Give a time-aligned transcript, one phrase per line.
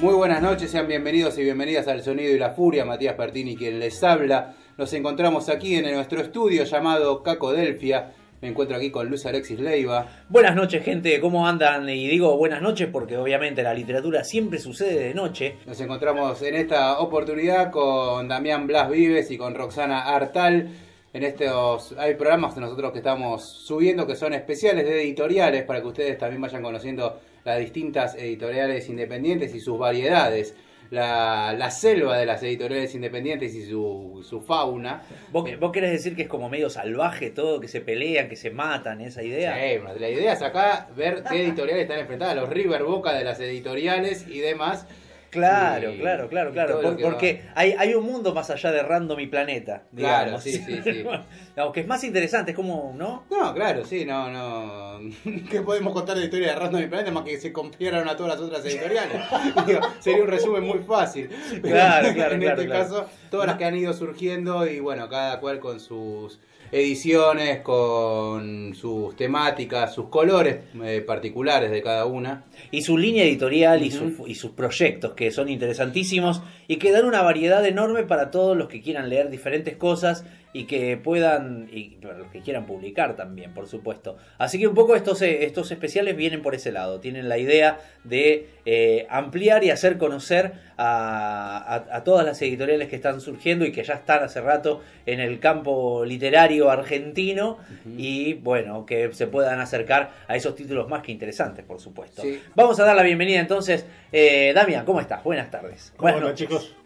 [0.00, 2.84] Muy buenas noches, sean bienvenidos y bienvenidas al Sonido y la Furia.
[2.84, 4.56] Matías Pertini quien les habla.
[4.76, 8.12] Nos encontramos aquí en nuestro estudio llamado Caco Delfia.
[8.42, 10.06] Me encuentro aquí con Luis Alexis Leiva.
[10.28, 11.20] Buenas noches, gente.
[11.20, 11.88] ¿Cómo andan?
[11.88, 15.58] Y digo buenas noches porque obviamente la literatura siempre sucede de noche.
[15.64, 20.70] Nos encontramos en esta oportunidad con Damián Blas Vives y con Roxana Artal.
[21.12, 25.80] En estos hay programas de nosotros que estamos subiendo que son especiales de editoriales para
[25.80, 30.54] que ustedes también vayan conociendo las distintas editoriales independientes y sus variedades.
[30.90, 35.02] La, la selva de las editoriales independientes y su, su fauna.
[35.32, 38.50] ¿Vos, ¿Vos querés decir que es como medio salvaje todo, que se pelean, que se
[38.50, 39.56] matan, esa idea?
[39.56, 43.40] Sí, la idea es acá ver qué editoriales están enfrentadas, los River Boca de las
[43.40, 44.86] editoriales y demás.
[45.34, 46.80] Claro, Y- claro, claro, claro.
[46.80, 49.82] por- porque hay, hay un mundo más allá de Random y Planeta.
[49.94, 51.04] Claro, sí, sí, sí.
[51.54, 53.24] Digamos que es más interesante, es como, ¿no?
[53.30, 55.00] No, claro, sí, no, no.
[55.50, 58.16] ¿Qué podemos contar de la historia de Random y Planeta más que se copiaron a
[58.16, 59.20] todas las otras editoriales?
[59.66, 61.28] Digo, sería un resumen muy fácil.
[61.62, 62.82] Claro, claro, En claro, este claro.
[62.84, 66.38] caso, todas las que han ido surgiendo y bueno, cada cual con sus
[66.74, 72.44] ediciones, con sus temáticas, sus colores eh, particulares de cada una.
[72.70, 77.04] Y su línea editorial y, su- y sus proyectos, que son interesantísimos y que dan
[77.04, 80.24] una variedad enorme para todos los que quieran leer diferentes cosas
[80.56, 84.16] y que puedan, y para los que quieran publicar también, por supuesto.
[84.38, 87.80] Así que un poco estos, eh, estos especiales vienen por ese lado, tienen la idea
[88.04, 91.58] de eh, ampliar y hacer conocer a,
[91.90, 95.18] a- a todas las editoriales que están surgiendo y que ya están hace rato en
[95.18, 97.58] el campo literario argentino
[97.98, 102.22] y bueno, que se puedan acercar a esos títulos más que interesantes, por supuesto.
[102.22, 102.40] Sí.
[102.54, 103.84] Vamos a dar la bienvenida entonces.
[104.12, 105.24] Eh, Damián, ¿cómo estás?
[105.24, 105.92] Buenas tardes.
[105.96, 106.46] ¿Cómo Buenas noches.
[106.48, 106.76] chicos?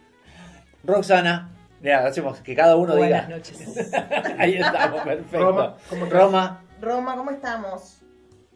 [0.84, 1.50] Roxana,
[1.80, 3.36] mira, hacemos que cada uno Buenas diga.
[3.36, 3.92] noches.
[4.38, 5.38] Ahí estamos, perfecto.
[5.38, 6.06] Roma, ¿cómo?
[6.06, 6.64] Roma.
[6.80, 7.94] Roma, ¿cómo estamos?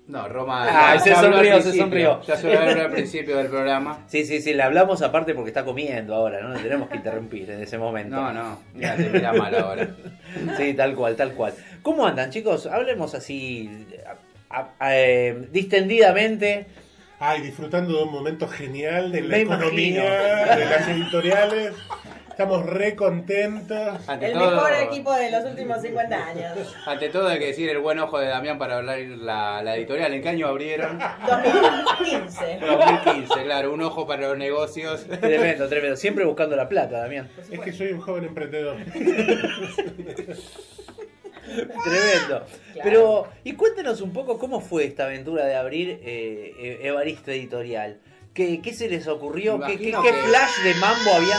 [0.07, 0.67] No, Roma.
[0.69, 2.21] Ah, se sonrió, se sonrió.
[2.23, 4.01] Ya se habló al principio del programa.
[4.09, 7.49] Sí, sí, sí, le hablamos aparte porque está comiendo ahora, no le tenemos que interrumpir
[7.51, 8.17] en ese momento.
[8.17, 9.89] No, no, ya te mira mal ahora.
[10.57, 11.53] Sí, tal cual, tal cual.
[11.83, 12.67] ¿Cómo andan, chicos?
[12.67, 13.87] Hablemos así
[14.51, 16.67] a- a- eh, distendidamente.
[17.21, 20.57] Ay, disfrutando de un momento genial de la Me economía, imagino.
[20.57, 21.73] de las editoriales.
[22.33, 24.09] Estamos re contentos.
[24.09, 26.75] Ante El todo, mejor equipo de los últimos 50 años.
[26.87, 30.13] Ante todo hay que decir el buen ojo de Damián para hablar la, la editorial.
[30.15, 30.99] ¿En qué año abrieron?
[30.99, 32.59] 2015.
[32.61, 35.05] 2015, claro, un ojo para los negocios.
[35.21, 35.97] Tremendo, tremendo.
[35.97, 37.29] Siempre buscando la plata, Damián.
[37.51, 38.77] Es que soy un joven emprendedor.
[41.85, 42.47] Tremendo.
[42.83, 48.01] Pero, y cuéntenos un poco cómo fue esta aventura de abrir eh, Evaristo Editorial.
[48.33, 49.61] ¿Qué, qué se les ocurrió?
[49.61, 51.39] ¿Qué, qué- flash de mambo habían?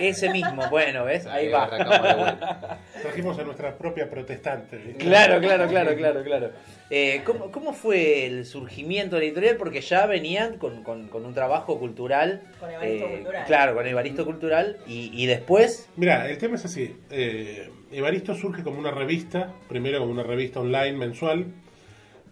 [0.00, 1.26] Ese mismo, bueno, ¿ves?
[1.26, 1.68] Ahí va.
[3.02, 4.94] Trajimos a nuestra propia protestante.
[4.98, 6.50] Claro, claro, claro, claro, claro.
[6.90, 9.56] Eh, ¿cómo, cómo fue el surgimiento de la editorial?
[9.56, 12.42] Porque ya venían con, con- con un trabajo cultural.
[12.44, 13.44] eh, Con Evaristo Cultural.
[13.46, 14.76] Claro, con Evaristo Cultural.
[14.86, 16.96] Y, y después, Mira, el tema es así.
[17.10, 21.46] Eh, Evaristo surge como una revista, primero como una revista online mensual.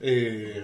[0.01, 0.63] Eh,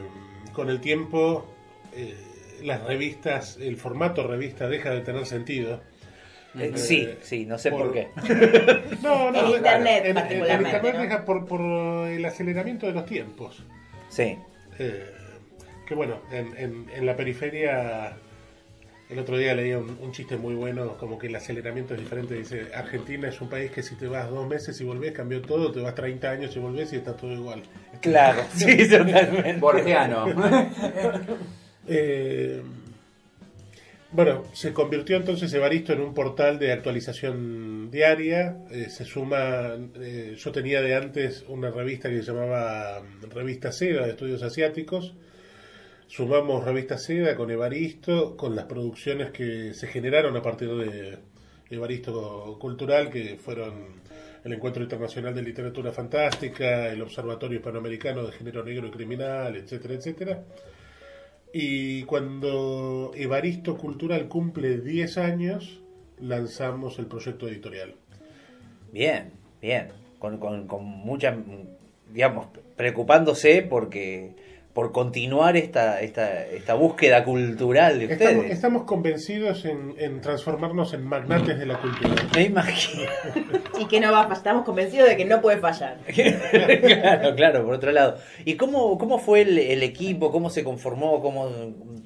[0.53, 1.47] con el tiempo,
[1.95, 2.15] eh,
[2.63, 5.81] las revistas, el formato revista deja de tener sentido.
[6.59, 8.09] Eh, Eh, sí, sí, no sé por, por- qué.
[9.03, 11.61] No, no, En internet, en- en- particularmente, En internet por, por
[12.09, 13.65] el aceleramiento de los tiempos.
[14.09, 14.37] Sí.
[14.79, 15.11] Eh,
[15.87, 18.17] que bueno, en, en- en la periferia,
[19.09, 22.35] el otro día leía un, un chiste muy bueno, como que el aceleramiento es diferente.
[22.35, 25.73] Dice, Argentina es un país que si te vas dos meses y volvés, cambió todo,
[25.73, 27.63] te vas 30 años y volvés y está todo igual.
[28.01, 29.55] Claro, sí, totalmente.
[29.61, 30.27] Borgiano.
[31.89, 32.63] Eh,
[34.13, 38.59] Bueno, se convirtió entonces Evaristo en un portal de actualización diaria.
[38.73, 43.71] Eh, se suma, eh, yo tenía de antes una revista que se llamaba mm, Revista
[43.71, 45.15] Seda de Estudios Asiáticos.
[46.09, 51.19] Sumamos Revista Seda con Evaristo, con las producciones que se generaron a partir de
[51.71, 54.01] Evaristo Cultural, que fueron
[54.43, 59.95] el Encuentro Internacional de Literatura Fantástica, el Observatorio Hispanoamericano de Género Negro y Criminal, etcétera,
[59.95, 60.43] etcétera.
[61.53, 65.81] Y cuando Evaristo Cultural cumple 10 años,
[66.21, 67.95] lanzamos el proyecto editorial.
[68.93, 69.89] Bien, bien.
[70.19, 71.37] Con, con, con mucha,
[72.13, 74.35] digamos, preocupándose porque
[74.73, 78.31] por continuar esta, esta, esta búsqueda cultural de ustedes.
[78.31, 82.15] Estamos, estamos convencidos en, en transformarnos en magnates de la cultura.
[82.37, 83.11] Me imagino.
[83.81, 84.37] Y que no va a fallar.
[84.37, 85.99] Estamos convencidos de que no puede fallar.
[86.07, 88.19] claro, claro, por otro lado.
[88.45, 90.31] ¿Y cómo, cómo fue el, el equipo?
[90.31, 91.21] ¿Cómo se conformó?
[91.21, 91.51] ¿Cómo,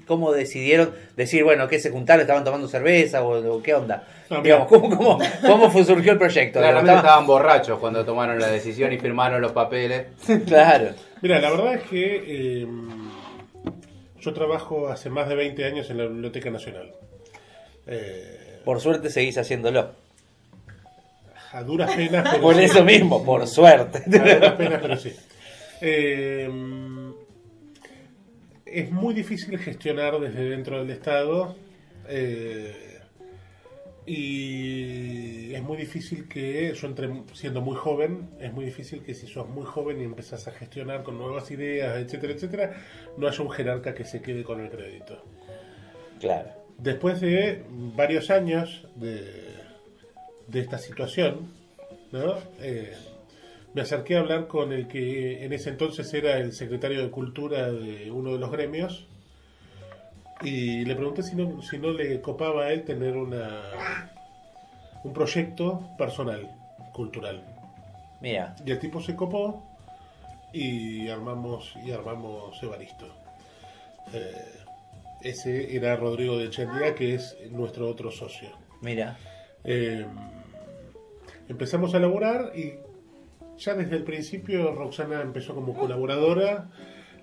[0.07, 4.05] ¿Cómo decidieron decir, bueno, que se juntaron, estaban tomando cerveza o, o qué onda?
[4.31, 4.69] No, Digamos.
[4.69, 6.61] ¿cómo, cómo, cómo fue, surgió el proyecto?
[6.61, 10.07] Digamos, estaban borrachos cuando tomaron la decisión y firmaron los papeles.
[10.47, 10.91] Claro.
[11.25, 12.23] Mira, la verdad es que
[12.63, 12.67] eh,
[14.21, 16.93] yo trabajo hace más de 20 años en la Biblioteca Nacional.
[17.87, 19.93] Eh, Por suerte seguís haciéndolo.
[21.53, 22.65] a duras penas, pero Por sí.
[22.65, 24.03] eso mismo, por suerte.
[24.21, 25.15] A duras penas, pero sí.
[25.81, 26.51] Eh,
[28.67, 31.57] es muy difícil gestionar desde dentro del Estado
[32.07, 32.94] eh,
[34.07, 39.27] y es muy difícil que, yo entré siendo muy joven, es muy difícil que si
[39.27, 42.77] sos muy joven y empezás a gestionar con nuevas ideas, etcétera, etcétera,
[43.17, 45.23] no haya un jerarca que se quede con el crédito.
[46.21, 46.51] Claro.
[46.79, 49.25] Después de varios años de,
[50.49, 51.53] de esta situación,
[52.13, 52.37] ¿no?
[52.61, 52.93] Eh,
[53.73, 57.73] me acerqué a hablar con el que en ese entonces era el secretario de Cultura
[57.73, 59.09] de uno de los gremios
[60.43, 64.11] y le pregunté si no, si no le copaba a él tener una,
[65.05, 66.51] un proyecto personal,
[66.93, 67.43] cultural.
[68.21, 69.63] Mira, Y el tipo se copó
[70.53, 73.07] y armamos y armamos Evaristo.
[74.13, 74.61] Eh,
[75.23, 78.49] ese era Rodrigo de Chandía, que es nuestro otro socio.
[78.81, 79.17] mira.
[79.67, 80.05] Eh,
[81.49, 82.75] empezamos a laburar y
[83.59, 86.69] ya desde el principio Roxana empezó como colaboradora,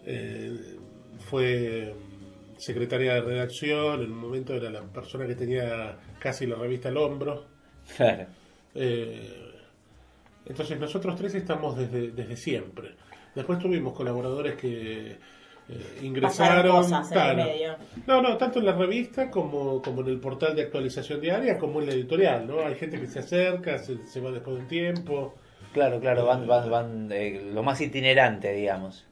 [0.06, 0.78] eh,
[1.30, 1.94] fue
[2.62, 6.98] secretaria de redacción, en un momento era la persona que tenía casi la revista al
[6.98, 7.46] hombro.
[7.98, 8.28] Claro.
[8.76, 9.52] Eh,
[10.46, 12.92] entonces nosotros tres estamos desde, desde siempre.
[13.34, 15.12] Después tuvimos colaboradores que
[15.70, 16.72] eh, ingresaron.
[16.72, 17.44] Pasaron cosas en el claro.
[17.44, 17.76] medio.
[18.06, 21.80] No, no, tanto en la revista como, como en el portal de actualización diaria, como
[21.80, 22.62] en la editorial, ¿no?
[22.62, 25.34] Hay gente que se acerca, se, se va después de un tiempo.
[25.74, 29.08] Claro, claro, van, van, van eh, lo más itinerante, digamos,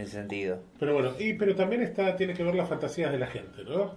[0.00, 0.62] en ese sentido.
[0.78, 3.94] Pero bueno, y pero también está tiene que ver las fantasías de la gente, ¿no?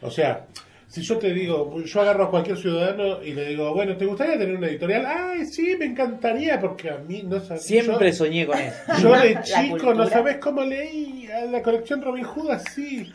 [0.00, 0.46] O sea,
[0.86, 4.38] si yo te digo, yo agarro a cualquier ciudadano y le digo, bueno, ¿te gustaría
[4.38, 5.04] tener una editorial?
[5.06, 7.62] Ay, sí, me encantaría, porque a mí no sabía.
[7.62, 8.76] Siempre soñé con eso.
[9.02, 13.10] Yo de chico no sabes cómo leí a la colección Robin Hood así.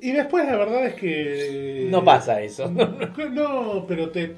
[0.00, 1.88] Y después la verdad es que...
[1.90, 2.70] No pasa eso.
[3.30, 4.36] No, pero te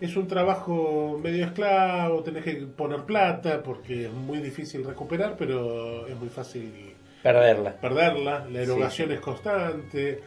[0.00, 6.06] es un trabajo medio esclavo, tenés que poner plata porque es muy difícil recuperar, pero
[6.06, 7.72] es muy fácil Perderla.
[7.80, 8.46] perderla.
[8.50, 9.14] La erogación Sí, sí.
[9.14, 10.22] es constante.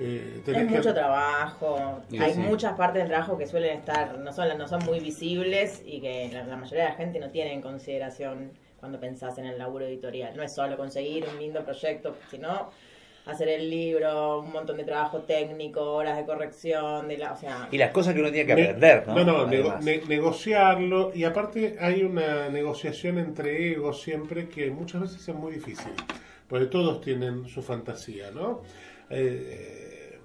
[0.00, 2.02] eh, tenés Es que- mucho trabajo.
[2.08, 2.38] Sí, Hay sí.
[2.38, 6.30] muchas partes del trabajo que suelen estar, no son, no son muy visibles y que
[6.32, 9.84] la, la mayoría de la gente no tiene en consideración cuando pensás en el laburo
[9.86, 10.36] editorial.
[10.36, 12.70] No es solo conseguir un lindo proyecto, sino
[13.28, 17.68] hacer el libro, un montón de trabajo técnico, horas de corrección, de la, o sea,
[17.70, 19.14] Y las cosas que uno tiene que aprender, ¿no?
[19.16, 21.12] No, no, nego- ne- negociarlo.
[21.14, 25.92] Y aparte hay una negociación entre egos siempre que muchas veces es muy difícil.
[26.48, 28.62] Porque todos tienen su fantasía, ¿no?
[29.10, 30.18] Eh,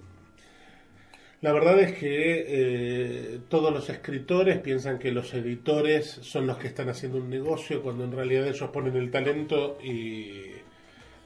[1.42, 6.68] la verdad es que eh, todos los escritores piensan que los editores son los que
[6.68, 10.53] están haciendo un negocio cuando en realidad ellos ponen el talento y,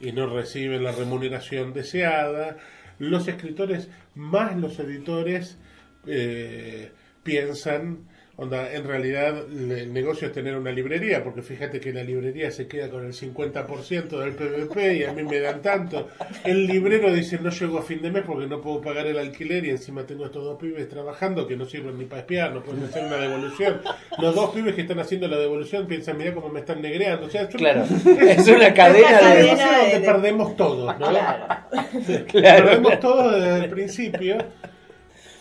[0.00, 2.56] y no reciben la remuneración deseada.
[2.98, 5.58] Los escritores más los editores
[6.06, 6.90] eh,
[7.22, 8.08] piensan,
[8.40, 12.68] onda, en realidad el negocio es tener una librería, porque fíjate que la librería se
[12.68, 16.08] queda con el 50% del PVP y a mí me dan tanto.
[16.44, 19.64] El librero dice no llego a fin de mes porque no puedo pagar el alquiler
[19.64, 22.84] y encima tengo estos dos pibes trabajando que no sirven ni para espiar, no pueden
[22.84, 23.80] hacer una devolución.
[24.18, 27.26] Los dos pibes que están haciendo la devolución piensan, mira cómo me están negreando.
[27.26, 27.82] O sea, yo- Claro,
[28.20, 29.42] es una cadena es un cadena de...
[29.42, 31.08] de- donde de- perdemos todos, ¿no?
[31.08, 31.46] claro.
[32.28, 32.64] Claro.
[32.66, 34.38] Perdemos todos desde el principio,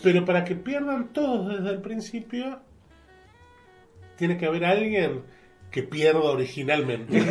[0.02, 2.58] pero para que pierdan todos desde el principio,
[4.18, 5.22] tiene que haber alguien
[5.70, 7.20] que pierda originalmente.
[7.20, 7.28] ¿No?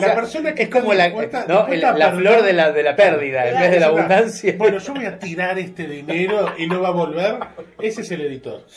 [0.00, 2.96] La persona que es como la, dispuesta- no, dispuesta la flor de la, de la
[2.96, 4.54] pérdida en vez de la abundancia.
[4.56, 7.38] Bueno, yo voy a tirar este dinero y no va a volver.
[7.80, 8.64] Ese es el editor.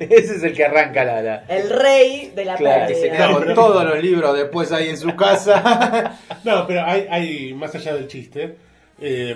[0.00, 1.22] Ese es el que arranca la.
[1.22, 3.10] la- El rey de la Claro, Que pérdida.
[3.10, 6.18] se queda con todos los libros después ahí en su casa.
[6.44, 8.54] No, pero hay, hay más allá del chiste,
[9.00, 9.34] eh,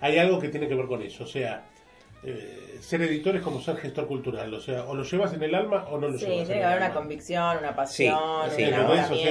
[0.00, 1.22] hay algo que tiene que ver con eso.
[1.24, 1.62] O sea,
[2.24, 4.52] eh, ser editor es como ser gestor cultural.
[4.54, 6.46] O sea, o lo llevas en el alma o no lo Sí, llevas.
[6.46, 8.16] tiene en que haber una convicción, una pasión,
[8.50, 8.68] Sí, un
[9.16, 9.28] sí,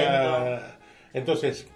[1.14, 1.66] entonces,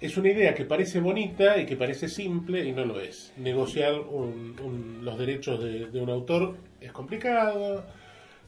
[0.00, 3.32] es una idea que parece bonita y que parece simple y no lo es.
[3.36, 7.84] Negociar un- un- los derechos de, de un autor es complicado.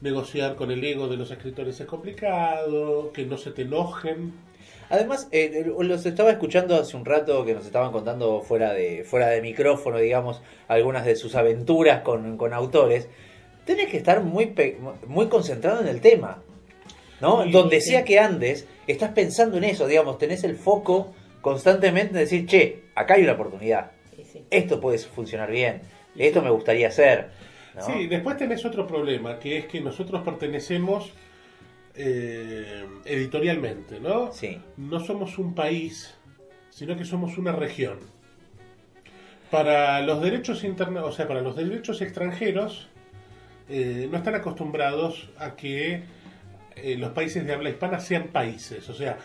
[0.01, 3.11] Negociar con el ego de los escritores es complicado.
[3.13, 4.33] Que no se te enojen.
[4.89, 9.27] Además, eh, los estaba escuchando hace un rato que nos estaban contando fuera de, fuera
[9.29, 13.07] de micrófono, digamos, algunas de sus aventuras con, con autores.
[13.65, 16.41] Tenés que estar muy, pe- muy concentrado en el tema.
[17.21, 17.43] ¿No?
[17.43, 17.91] Sí, Donde sí.
[17.91, 22.83] sea que andes, estás pensando en eso, digamos, tenés el foco constantemente en decir, che,
[22.95, 23.91] acá hay una oportunidad.
[24.15, 24.45] Sí, sí.
[24.51, 25.81] Esto puede funcionar bien.
[26.17, 27.29] Esto me gustaría hacer.
[27.75, 27.81] ¿no?
[27.85, 31.13] Sí, después tenés otro problema, que es que nosotros pertenecemos
[31.95, 34.31] eh, editorialmente, ¿no?
[34.31, 34.59] Sí.
[34.77, 36.15] No somos un país,
[36.69, 37.99] sino que somos una región.
[39.51, 42.89] Para los derechos interna o sea, para los derechos extranjeros,
[43.69, 46.03] eh, no están acostumbrados a que
[46.75, 48.89] eh, los países de habla hispana sean países.
[48.89, 49.17] O sea,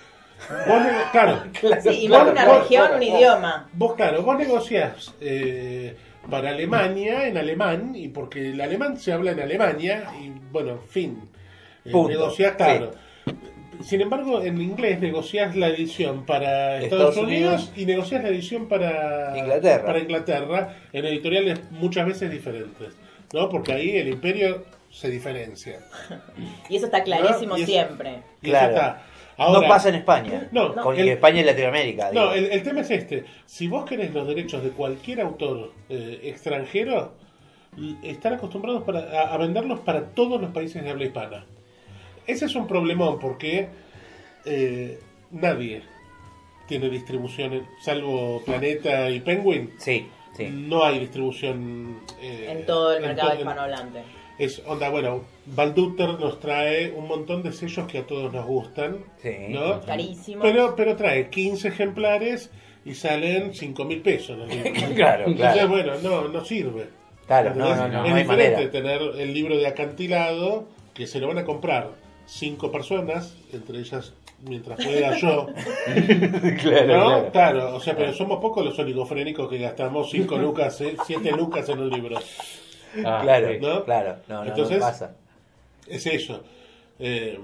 [0.66, 0.82] vos
[1.12, 1.44] claro,
[1.82, 3.68] Sí, y una región, un idioma.
[3.72, 5.14] Vos, claro, vos negociás
[6.30, 10.82] para Alemania en alemán, y porque el alemán se habla en Alemania, y bueno, en
[10.82, 11.28] fin.
[11.88, 12.08] Eh, Punto.
[12.10, 12.90] negociás, claro.
[13.80, 17.72] Sin embargo, en inglés negociás la edición para Estados Estados, Unidos, Unidos.
[17.76, 19.84] y negociás la edición para Inglaterra.
[19.86, 22.96] para Inglaterra en editoriales muchas veces diferentes.
[23.32, 23.48] ¿No?
[23.48, 25.78] Porque ahí el imperio se diferencia.
[26.68, 27.58] Y eso está clarísimo ¿no?
[27.58, 28.22] Y eso- siempre.
[28.42, 28.66] Y Claro.
[28.68, 29.02] eso está.
[29.36, 30.48] Ahora, no pasa en España.
[30.50, 32.10] No, Con el- España y Latinoamérica.
[32.12, 33.24] No, el, el tema es este.
[33.46, 37.12] Si vos querés los derechos de cualquier autor eh, extranjero,
[38.02, 41.44] están acostumbrados para, a, a venderlos para todos los países de habla hispana.
[42.28, 43.68] Ese es un problemón porque
[44.44, 45.00] eh,
[45.32, 45.82] nadie
[46.68, 49.72] tiene distribución, en- salvo Planeta y Penguin.
[49.78, 50.06] Sí,
[50.36, 50.48] sí.
[50.50, 54.02] No hay distribución eh, En todo el en mercado todo hispanohablante.
[54.38, 58.98] Es onda, bueno, Balduter nos trae un montón de sellos que a todos nos gustan.
[59.20, 59.34] Sí.
[59.48, 59.80] ¿no?
[59.80, 60.42] Carísimo.
[60.42, 62.50] Pero, pero trae 15 ejemplares
[62.84, 64.38] y salen 5 mil pesos.
[64.38, 64.74] los libros.
[64.94, 65.68] Claro, Entonces, claro.
[65.70, 66.86] bueno, no, no sirve.
[67.26, 68.70] Claro, no, Entonces, no, no, es no hay diferente manera.
[68.70, 71.90] tener el libro de acantilado que se lo van a comprar
[72.28, 75.48] cinco personas, entre ellas mientras pueda yo.
[76.60, 77.30] Claro, ¿no?
[77.30, 77.32] claro.
[77.32, 81.78] Claro, o sea, pero somos pocos los oligofrénicos que gastamos 5 lucas, 7 lucas en
[81.80, 82.18] un libro.
[83.04, 83.48] Ah, Claro.
[83.60, 83.84] ¿no?
[83.84, 84.16] claro.
[84.28, 85.16] No, no, no Entonces, pasa.
[85.86, 86.44] Es eso.
[86.98, 87.38] Eh,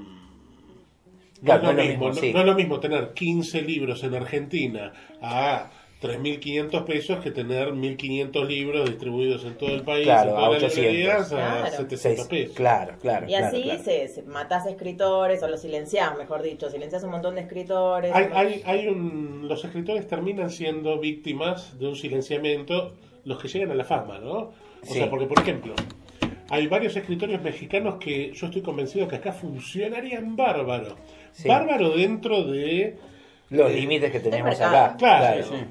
[1.42, 2.32] no, es lo mismo, sí.
[2.32, 5.70] no es lo mismo tener 15 libros en Argentina a
[6.04, 10.62] 3.500 pesos que tener 1.500 libros distribuidos en todo el país, Claro, en a todas
[10.62, 10.76] las 800.
[10.76, 11.76] librerías, a Claro.
[11.76, 12.56] 700 Seis- pesos.
[12.56, 13.24] Claro, claro.
[13.26, 13.82] Y claro, así claro.
[13.84, 16.68] Se, se matás escritores o los silenciás, mejor dicho.
[16.70, 18.14] Silenciás un montón de escritores.
[18.14, 22.94] Hay, hay, hay un, los escritores terminan siendo víctimas de un silenciamiento
[23.24, 24.32] los que llegan a la fama, ¿no?
[24.34, 24.94] O Sí.
[24.94, 25.74] sea, porque por ejemplo,
[26.50, 30.96] hay varios escritores mexicanos que yo estoy convencido que acá funcionarían bárbaro.
[31.32, 31.48] Sí.
[31.48, 32.96] Bárbaro dentro de
[33.50, 34.94] Los eh, límites que tenemos acá.
[34.98, 35.66] Claro, claro.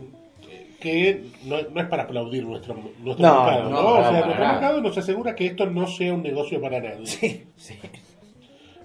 [0.83, 3.81] Que no, no es para aplaudir nuestro, nuestro No, mercado, ¿no?
[3.81, 4.25] no, o sea, nada.
[4.25, 7.05] nuestro mercado nos asegura que esto no sea un negocio para nadie.
[7.07, 7.75] Sí, sí.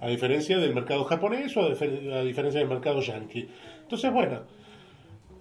[0.00, 3.48] A diferencia del mercado japonés o a, difer- a diferencia del mercado yankee.
[3.82, 4.42] Entonces, bueno,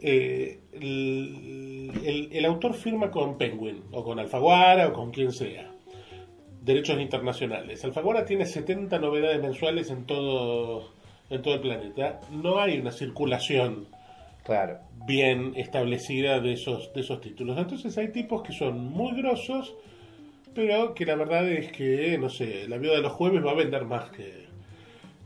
[0.01, 5.71] eh, el, el- el autor firma con Penguin, o con Alfaguara, o con quien sea.
[6.61, 7.83] Derechos internacionales.
[7.85, 10.91] Alfaguara tiene 70 novedades mensuales en todo,
[11.29, 12.19] en todo el planeta.
[12.31, 13.87] No hay una circulación
[14.47, 14.79] Claro.
[15.05, 17.57] bien establecida de esos, de esos títulos.
[17.57, 19.75] Entonces hay tipos que son muy grosos,
[20.55, 23.55] pero que la verdad es que, no sé, la viuda de los jueves va a
[23.55, 24.47] vender más que,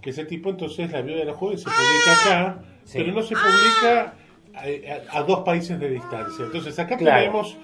[0.02, 0.50] que ese tipo.
[0.50, 2.98] Entonces la viuda de los jueves se publica acá, Sí.
[3.00, 4.14] pero no se publica
[4.56, 6.46] a, a- a dos países de distancia.
[6.46, 7.20] Entonces acá Claro.
[7.20, 7.58] tenemos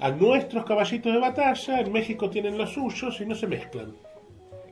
[0.00, 3.92] a nuestros caballitos de batalla, en México tienen los suyos y no se mezclan.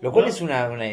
[0.01, 0.31] Lo cual ¿No?
[0.31, 0.85] es una, una,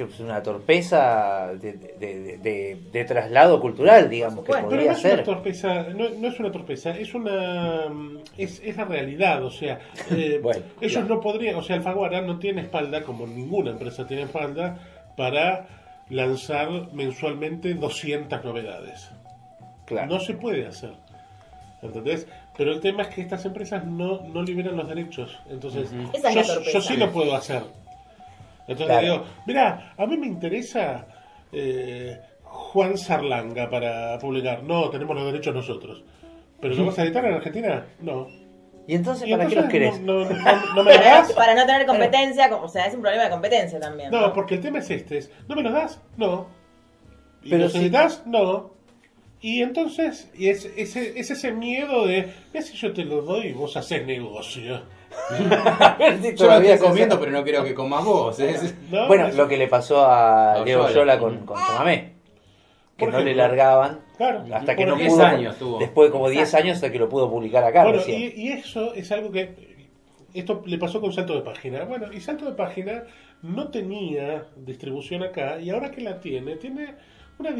[0.00, 4.52] es una torpeza de, de- de- de- de traslado cultural, digamos, que.
[4.52, 5.24] Pero podría no es una ser.
[5.24, 7.84] torpeza, no, no es una torpeza, es una
[8.38, 9.78] es, es la realidad, o sea,
[10.10, 11.14] eh, Bueno, ellos claro.
[11.16, 14.78] no podrían, o sea, Alfaguara no tiene espalda, como ninguna empresa tiene espalda,
[15.16, 15.66] para
[16.10, 19.10] lanzar mensualmente 200 novedades.
[19.86, 20.06] Claro.
[20.14, 20.92] No se puede hacer.
[21.82, 22.26] ¿Entendés?
[22.56, 25.36] Pero el tema es que estas empresas no, no liberan los derechos.
[25.50, 27.62] Entonces, yo, yo sí lo puedo hacer.
[28.72, 29.02] Entonces Claro.
[29.02, 31.06] digo, mira, a mí me interesa
[31.52, 34.62] eh, Juan Sarlanga para publicar.
[34.62, 36.02] No, tenemos los derechos nosotros.
[36.60, 37.86] ¿Pero lo vas a editar en Argentina?
[38.00, 38.28] No.
[38.86, 40.00] ¿Y entonces ¿Y para qué los querés?
[40.00, 41.32] No, no, no- no me los Para, das?
[41.36, 44.10] para no tener competencia, o sea, es un problema de competencia también.
[44.10, 45.18] No, porque el tema es este.
[45.18, 46.00] es, ¿No me los das?
[46.16, 46.46] No.
[47.42, 48.22] ¿Y Pero los si- editas?
[48.26, 48.72] No.
[49.40, 53.48] Y entonces, y es, ese, es ese miedo de, ¿qué si yo te lo doy
[53.48, 54.82] y vos haces negocio?
[56.36, 58.38] Yo lo estoy comiendo, pero no quiero que comas vos.
[58.90, 59.06] ¿No?
[59.06, 60.88] Bueno, lo que le pasó a A Leo.
[60.90, 62.12] Yola con, con Tomamé.
[62.96, 64.44] Que no le largaban Claro.
[64.52, 65.04] hasta que no pudo.
[65.06, 65.78] 10 años tuvo.
[65.78, 66.64] Después de como 10 Exacto.
[66.64, 69.72] años hasta que lo pudo publicar acá Bueno, y, y eso es algo que.
[70.34, 71.84] Esto le pasó con Salto de Página.
[71.84, 73.04] Bueno, y Salto de Página
[73.42, 76.94] no tenía distribución acá, y ahora que la tiene, tiene
[77.38, 77.50] una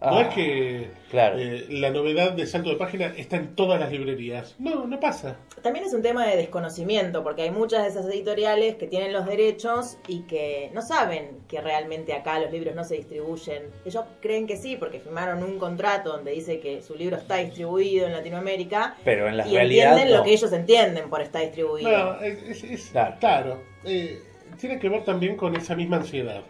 [0.00, 0.10] distribucióncita.
[0.10, 1.38] No Ah, es que claro.
[1.38, 4.54] eh, la novedad de Salto de Página está en todas las librerías.
[4.58, 5.36] No, no pasa.
[5.62, 9.26] También es un tema de desconocimiento, porque hay muchas de esas editoriales que tienen los
[9.26, 13.64] derechos y que no saben que realmente acá los libros no se distribuyen.
[13.84, 18.06] Ellos creen que sí, porque firmaron un contrato donde dice que su libro está distribuido
[18.06, 19.92] en Latinoamérica Pero en la y realidad.
[19.92, 20.18] entienden no.
[20.18, 21.90] lo que ellos entienden por está distribuido.
[21.90, 23.16] No, es, es- es- Claro.
[23.18, 23.60] claro.
[23.84, 24.20] eh,
[24.60, 26.42] tiene que ver también con esa misma ansiedad.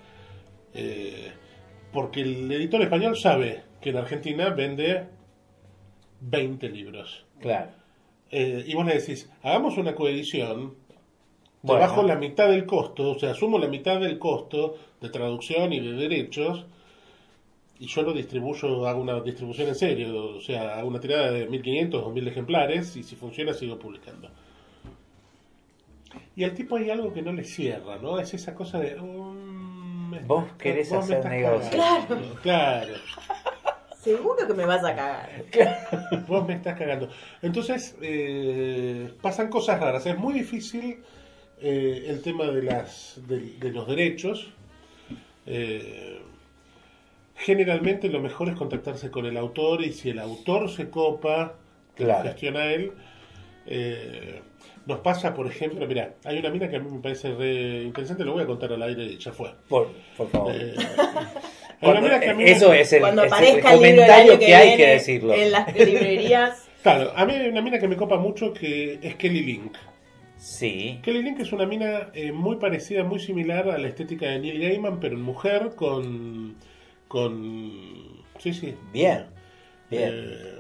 [0.75, 1.33] Eh,
[1.93, 5.07] porque el editor español sabe que en Argentina vende
[6.21, 7.25] 20 libros.
[7.41, 7.71] Claro.
[8.31, 10.75] Eh, y vos le decís, hagamos una coedición,
[11.63, 11.81] Bueno.
[11.81, 15.81] bajo la mitad del costo, o sea, asumo la mitad del costo de traducción y
[15.81, 16.67] de derechos,
[17.81, 21.47] y yo lo distribuyo, hago una distribución en serio, o sea, hago una tirada de
[21.47, 24.29] 1500 o 1000 ejemplares, y si funciona sigo publicando.
[26.35, 28.19] Y al tipo hay algo que no le cierra, ¿no?
[28.19, 28.97] Es esa cosa de...
[28.97, 29.58] "Mm,
[30.09, 31.79] me Vos estás- querés hacer negocio".
[31.79, 32.35] cagando".
[32.43, 32.95] Claro.
[34.01, 35.31] Seguro que me vas a cagar.
[36.27, 37.09] Vos me estás cagando.
[37.43, 40.07] Entonces, eh, pasan cosas raras.
[40.07, 41.03] Es muy difícil
[41.61, 44.51] eh, el tema de, las, de, de los derechos.
[45.47, 46.21] Eh,
[47.37, 51.55] generalmente lo mejor es contactarse con el autor y si el autor se copa,
[51.97, 52.25] que lo Claro.
[52.29, 52.93] gestiona él.
[53.67, 54.41] eh,
[54.89, 58.25] nos pasa, por ejemplo, mira, hay una mina que a mí me parece re interesante,
[58.25, 59.51] lo voy a contar al aire y ya fue.
[59.69, 60.53] Por, por favor.
[60.53, 60.75] Eh,
[61.81, 63.91] Cuando- mina que a mí me- eso es el, Cuando es el aparezca el del
[63.97, 65.33] comentario que, que, hay que decirlo.
[65.35, 69.15] en las librerías, Claro, a mí hay una mina que me copa mucho que es
[69.17, 69.77] Kelly Link.
[70.37, 71.01] Sí.
[71.03, 74.61] Kelly Link es una mina eh, muy parecida, muy similar a la estética de Neil
[74.61, 76.55] Gaiman, pero en mujer con.
[77.09, 77.73] con.
[78.39, 78.75] Sí, sí.
[78.93, 79.27] Bien.
[79.91, 80.11] Bien.
[80.15, 80.58] Eh,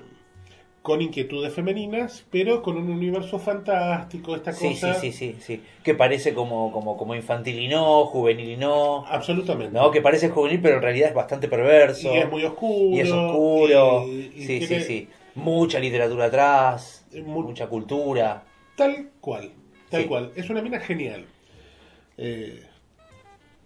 [0.88, 4.94] con inquietudes femeninas, pero con un universo fantástico, esta Sí, cosa.
[4.94, 5.62] sí, sí, sí, sí.
[5.84, 9.04] Que parece como, como, como infantil y no, juvenil y no.
[9.06, 9.72] Absolutamente.
[9.78, 12.12] No, que parece juvenil, pero en realidad es bastante perverso.
[12.14, 12.96] Y es muy oscuro.
[12.96, 14.04] Y es oscuro.
[14.08, 15.08] y- y sí, tiene- sí, sí.
[15.34, 18.44] Mucha literatura atrás, mu- mucha cultura.
[18.74, 19.52] Tal cual,
[19.90, 20.08] tal Sí.
[20.08, 20.32] cual.
[20.36, 21.26] Es una mina genial.
[22.16, 22.62] Eh,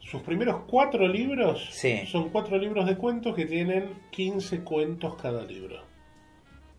[0.01, 2.01] sus primeros cuatro libros Sí.
[2.07, 5.91] son cuatro libros de cuentos que tienen 15 cuentos cada libro.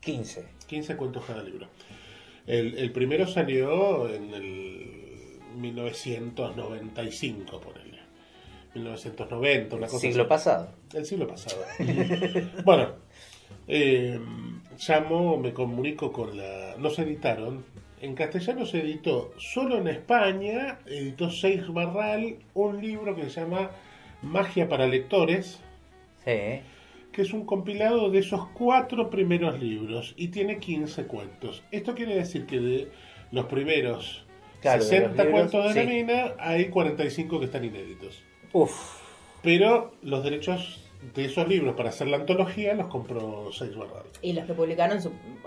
[0.06, 0.46] 15.
[0.68, 1.68] 15 cuentos cada libro.
[2.46, 8.00] El, el primero salió en el 1995, ponele.
[8.76, 10.30] 1990, una cosa Siglo así.
[10.30, 10.72] pasado.
[10.94, 11.64] El siglo pasado.
[12.66, 12.90] bueno,
[13.68, 14.20] eh,
[14.88, 16.76] llamo, me comunico con la...
[16.78, 17.64] Nos editaron.
[18.02, 23.72] En castellano se editó solo en España, editó Seis Barral, un libro que se llama
[24.22, 25.60] Magia para Lectores,
[26.26, 26.62] Sí.
[27.14, 31.64] Que es un compilado de esos cuatro primeros libros y tiene 15 cuentos.
[31.72, 32.92] Esto quiere decir que de
[33.32, 34.26] los primeros
[34.62, 35.88] Claro, de 60 los libros, cuentos de sí.
[35.88, 38.22] la mina hay 45 que están inéditos.
[38.52, 39.00] Uf.
[39.42, 40.80] Pero los derechos
[41.16, 44.04] de esos libros para hacer la antología los compró Seis Barral.
[44.22, 45.00] y los que publicaron,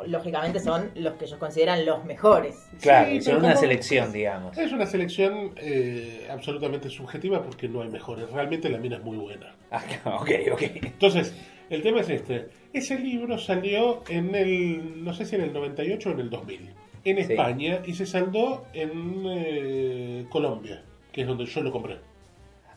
[0.07, 2.69] lógicamente, son los que ellos consideran los mejores.
[2.83, 4.59] Claro, Sí, pero una como- selección, digamos.
[4.59, 8.31] Es una selección eh, absolutamente subjetiva porque no hay mejores.
[8.31, 9.57] Realmente la mina es muy buena.
[9.71, 9.83] Ah,
[10.21, 10.63] ok, ok.
[10.83, 11.35] Entonces,
[11.71, 12.49] el tema es este.
[12.73, 16.61] Ese libro salió en el, no sé si en el 98 o en el 2000,
[17.05, 17.33] en Sí.
[17.33, 21.99] España y se saldó en eh, Colombia, que es donde yo lo compré.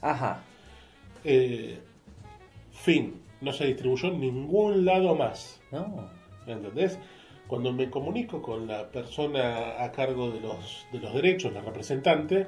[0.01, 0.43] Ajá.
[1.23, 1.79] Eh,
[2.71, 5.59] fin, no se distribuyó en ningún lado más.
[5.71, 6.09] No.
[6.45, 6.97] ¿Me entendés?
[7.47, 12.47] Cuando me comunico con la persona a cargo de los, de los derechos, la representante,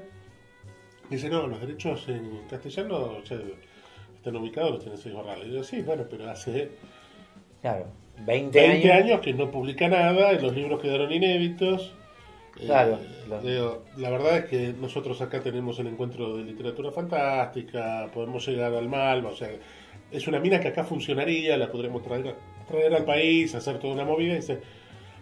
[1.10, 3.38] dice, no, los derechos en castellano ya
[4.21, 5.47] están ubicados, los tiene seis barrales.
[5.47, 6.69] Y yo, sí, bueno, pero hace
[7.62, 7.86] Claro.
[8.25, 9.05] 20, 20 años.
[9.05, 11.93] años que no publica nada, los libros quedaron inéditos.
[12.60, 13.41] Eh, Claro, claro.
[13.47, 18.73] digo, la verdad es que nosotros acá tenemos el encuentro de literatura fantástica, podemos llegar
[18.73, 19.49] al Malva, o sea,
[20.12, 22.36] es una mina que acá funcionaría, la podremos traer,
[22.67, 24.60] traer al país, hacer toda una movida y dice,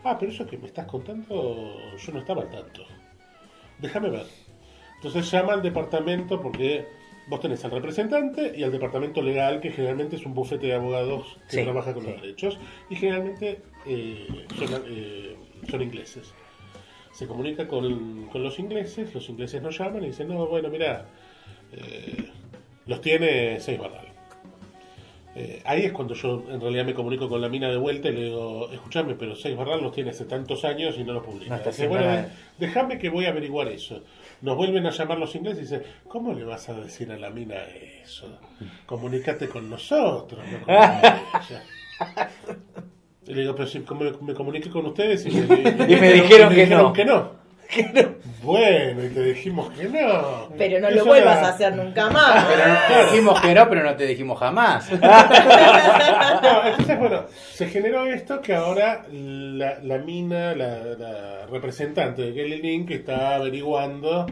[0.04, 2.84] ah, pero eso que me estás contando, yo no estaba al tanto.
[3.78, 4.26] Déjame ver.
[4.96, 6.86] Entonces llama al departamento porque
[7.30, 11.38] vos tenés al representante y al departamento legal, que generalmente es un bufete de abogados
[11.50, 12.12] que Sí, trabaja con sí.
[12.12, 15.36] los derechos, y generalmente eh, son, eh,
[15.70, 16.34] son ingleses.
[17.12, 21.06] Se comunica con, con los ingleses, los ingleses nos llaman y dicen, no, bueno, mira,
[21.74, 22.30] eh,
[22.88, 24.08] los tiene seis barral.
[25.36, 28.14] Eh, ahí es cuando yo en realidad me comunico con la mina de vuelta y
[28.14, 31.58] le digo, escúchame, pero seis barral los tiene hace tantos años y no los publica.
[31.58, 32.26] No Dice, bueno,
[32.58, 34.02] déjame que voy a averiguar eso.
[34.42, 37.30] Nos vuelven a llamar los ingleses y dicen, ¿cómo le vas a decir a la
[37.30, 37.56] mina
[38.04, 38.40] eso?
[38.86, 41.22] Comunícate con nosotros, no con ella.
[43.28, 46.66] Y le digo, pero si como me comuniqué con ustedes y, Y me dijeron que
[46.68, 46.94] no.
[46.94, 47.39] que no.
[48.42, 50.50] Bueno, y te dijimos que no.
[50.58, 52.46] Pero no Eso lo vuelvas era- a hacer nunca más.
[52.46, 54.90] Pero no- te dijimos que no, pero no te dijimos jamás.
[56.42, 62.34] No, entonces, bueno, se generó esto que ahora la, la mina, la, la representante de
[62.34, 64.26] Kelly Link está averiguando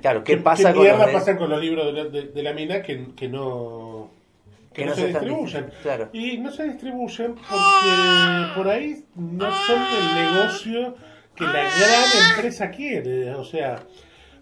[0.00, 2.42] Claro, ¿qué pasa con mierda los de- pasa con los libros de la, de- de
[2.42, 4.10] la mina que, que no
[4.72, 5.66] que, Que no, no se, distribuyen.
[5.66, 6.08] dist- claro.
[6.12, 10.94] Y no se distribuyen porque por ahí no son el negocio
[11.40, 13.34] que la gran empresa quiere.
[13.34, 13.76] O sea,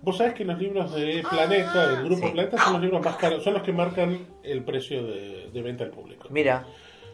[0.02, 2.32] vos sabés que los libros de Planeta, del grupo Sí.
[2.32, 5.84] Planeta, son los libros más caros, son los que marcan el precio de, de venta
[5.84, 6.28] al público.
[6.30, 6.66] Mira,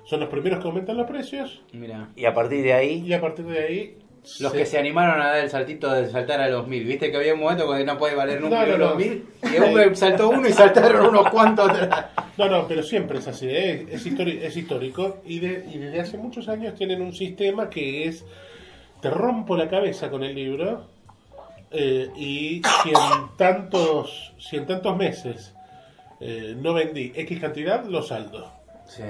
[0.06, 2.08] Son los primeros que aumentan los precios Mira.
[2.14, 3.98] y a partir de ahí, y a partir de ahí...
[4.40, 6.82] Los que se animaron a dar el saltito de saltar a los mil.
[6.84, 8.96] Viste que había un momento cuando no puede valer nunca No, no, los no.
[8.96, 9.26] mil.
[9.42, 12.06] Y uno saltó uno y saltaron unos cuantos atrás.
[12.38, 13.86] No, no, pero siempre es así, ¿eh?
[13.90, 18.08] es, histori- es histórico y, de- y desde hace muchos años tienen un sistema que
[18.08, 18.24] es,
[19.04, 20.86] te rompo la cabeza con el libro
[21.70, 25.54] eh, y si en tantos, si en tantos meses
[26.20, 28.50] eh, no vendí X cantidad, lo saldo.
[28.86, 29.02] Sí.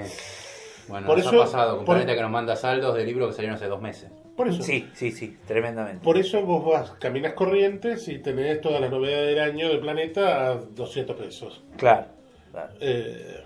[0.89, 3.29] Bueno, Por nos eso- ha pasado con por- Planeta que nos manda saldos de libros
[3.29, 4.11] que salieron hace dos meses.
[4.35, 6.03] Por eso, sí, sí, sí, tremendamente.
[6.03, 10.49] por eso vos vas, caminas corrientes y tenés todas las novedades del año del planeta
[10.51, 11.63] a 200 pesos.
[11.77, 12.07] Claro,
[12.51, 12.73] claro.
[12.81, 13.44] Eh,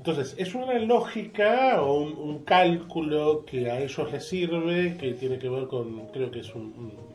[0.00, 5.38] entonces, es una lógica o un, un cálculo que a ellos les sirve, que tiene
[5.38, 7.10] que ver con, creo que es un- un-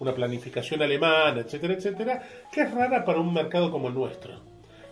[0.00, 4.40] una planificación alemana, etcétera, etcétera, que es rara para un mercado como el nuestro.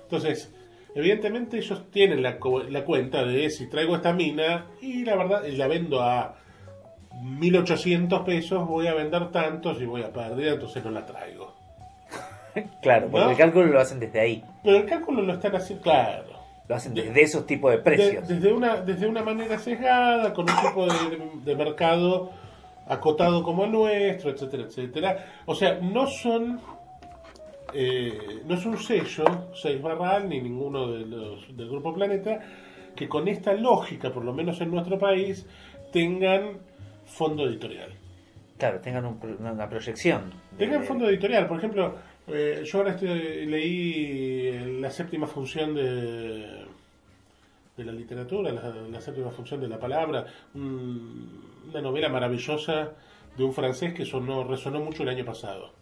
[0.03, 0.55] Entonces,
[0.95, 5.67] evidentemente ellos tienen la, la cuenta de si traigo esta mina y la verdad, la
[5.69, 6.37] vendo a
[7.23, 11.55] 1800 pesos, voy a vender tantos y voy a perder, entonces no la traigo.
[12.83, 13.31] Claro, porque ¿No?
[13.31, 14.45] el cálculo lo hacen desde ahí.
[14.63, 16.32] Pero el cálculo lo están haciendo, claro.
[16.73, 18.27] Lo hacen desde esos tipos de De- precios.
[18.27, 22.31] desde, una, desde una manera sesgada, con un tipo de, de- de mercado
[22.89, 25.27] acotado como el nuestro, etcétera, etcétera.
[25.45, 26.61] O sea, no son
[27.75, 32.41] eh, no es un sello, Seis Barral, ni ninguno de los del Grupo Planeta,
[32.97, 35.47] que con esta lógica, por lo menos en nuestro país,
[35.93, 36.59] tengan
[37.05, 37.91] fondo editorial.
[38.59, 40.31] Claro, tengan un una, proyección.
[40.53, 41.95] de- Tengan fondo editorial, por ejemplo,
[42.29, 46.62] eh, yo ahora estoy- leí la séptima función de,
[47.77, 52.93] de la literatura, la, la séptima función de la palabra, un- una novela maravillosa
[53.37, 55.73] de un francés que sonó, resonó mucho el año pasado,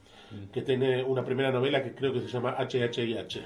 [0.53, 3.42] que tiene una primera novela que creo que se llama HHIH.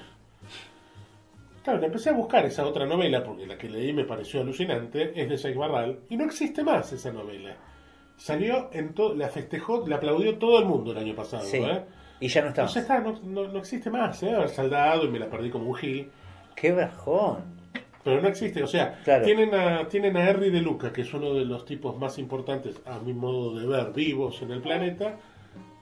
[1.63, 5.27] Claro, empecé a buscar esa otra novela porque la que leí me pareció alucinante, es
[5.27, 7.55] de Jacques Barral, y no existe más esa novela.
[8.17, 11.57] Salió en todo, la festejó, la aplaudió todo el mundo el año pasado, Sí.
[11.57, 11.83] ¿eh?
[12.19, 14.33] Y ya no está No, ya está, no, no, no existe más, ¿eh?
[14.33, 16.11] Haber saldado y me la perdí como un gil.
[16.55, 17.54] ¡Qué bajón!
[18.05, 19.25] Pero no existe, o sea, Claro.
[19.25, 22.75] tienen a tienen a Henry de Luca, que es uno de los tipos más importantes,
[22.85, 25.17] a mi modo de ver, vivos en el planeta,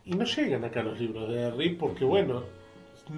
[0.06, 2.44] y no llegan acá los libros de Henry porque, bueno,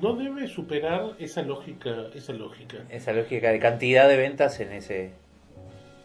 [0.02, 2.78] no debe superar esa lógica, esa lógica.
[2.90, 5.12] Esa lógica de cantidad de ventas en ese...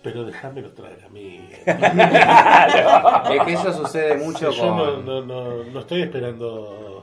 [0.03, 1.41] Pero déjamelo traer a mí.
[3.35, 5.07] Es que eso sucede mucho Yo no, con.
[5.07, 7.03] no, no, no estoy esperando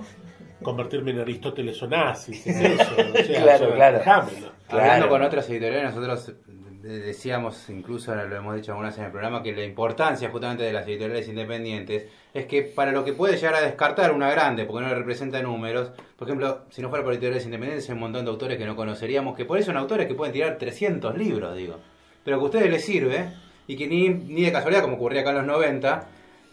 [0.61, 2.91] convertirme en Aristóteles o nazis, es eso.
[2.93, 3.99] O sea, Claro, o sea, claro.
[3.99, 5.09] Hablando Claro.
[5.09, 6.33] con otras editoriales, nosotros
[6.81, 10.71] decíamos, incluso lo hemos dicho algunas veces en el programa, que la importancia justamente de
[10.73, 14.83] las editoriales independientes es que para lo que puede llegar a descartar una grande, porque
[14.83, 18.23] no le representa números, por ejemplo, si no fuera por editoriales independientes, hay un montón
[18.25, 21.55] de autores que no conoceríamos, que por eso son autores que pueden tirar 300 libros,
[21.57, 21.77] digo,
[22.23, 23.31] pero que a ustedes les sirve
[23.67, 26.07] y que ni, ni de casualidad, como ocurría acá en los 90,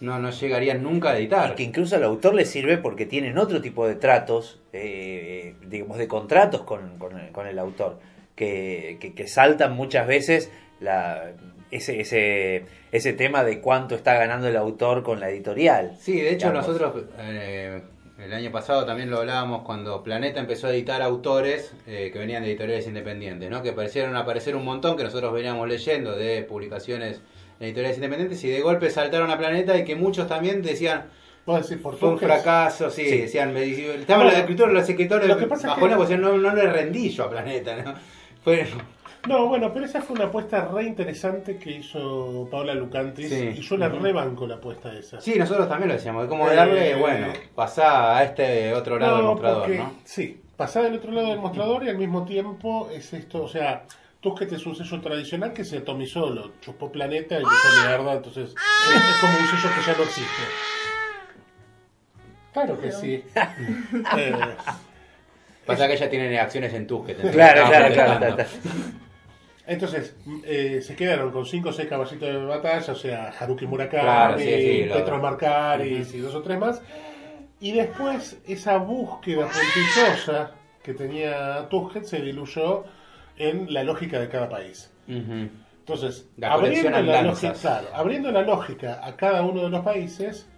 [0.05, 1.53] no, no llegarían nunca a editar.
[1.53, 5.99] Y que incluso al autor le sirve porque tienen otro tipo de tratos, eh, digamos,
[5.99, 7.99] de contratos con, con el, con el autor,
[8.37, 11.33] que, que, que saltan muchas veces la,
[11.71, 15.97] ese, ese, ese tema de cuánto está ganando el autor con la editorial.
[15.99, 16.69] Sí, de hecho digamos.
[16.69, 17.83] nosotros eh,
[18.19, 22.45] el año pasado también lo hablábamos cuando Planeta empezó a editar autores eh, que venían
[22.45, 23.63] de editoriales independientes, ¿no?
[23.63, 27.21] Que parecieron aparecer un montón que nosotros veníamos leyendo de publicaciones
[27.61, 31.05] en editoriales independientes y de golpe saltaron a Planeta y que muchos también decían,
[31.47, 33.19] Vos decís por Fue un fracaso, sí, Sí.
[33.19, 36.23] decían, me dice- estaban Bueno, los escritores, los escritores lo que pasa es que- decían,
[36.23, 37.95] no, no le rendí yo a Planeta, ¿no?
[38.43, 38.67] Fue,
[39.29, 43.51] No, bueno, pero esa fue una apuesta re interesante que hizo Paola Lucantis Sí.
[43.59, 45.21] y yo la rebanco la apuesta esa.
[45.21, 49.17] sí, nosotros también lo decíamos, es como Eh, darle, bueno, pasá a este otro lado
[49.17, 49.93] del mostrador, porque- ¿no?
[50.05, 53.85] Sí, pasar del otro lado del mostrador y al mismo tiempo es esto, o sea,
[54.25, 58.51] Tusquets es un sello tradicional que se atomizó, lo chupó Planeta y hizo mierda, entonces
[58.51, 60.43] es, es como un sello que ya no existe.
[62.53, 63.23] Claro que sí.
[64.17, 64.33] Eh,
[65.67, 68.37] Pasa que ella tiene acciones en entonces Claro, claro, claro.
[69.67, 74.03] entonces, eh, se quedaron con 5 o 6 caballitos de batalla, o sea, Haruki Murakami,
[74.03, 76.83] Claro, sí, sí, lo- Petros Markaris y dos o tres más.
[77.61, 82.85] Y después esa búsqueda puntillosa que tenía Tusquets se diluyó
[83.37, 84.93] en la lógica de cada país.
[85.07, 90.49] Entonces, La abriendo la, lógica, claro, abriendo la lógica a cada uno de los países,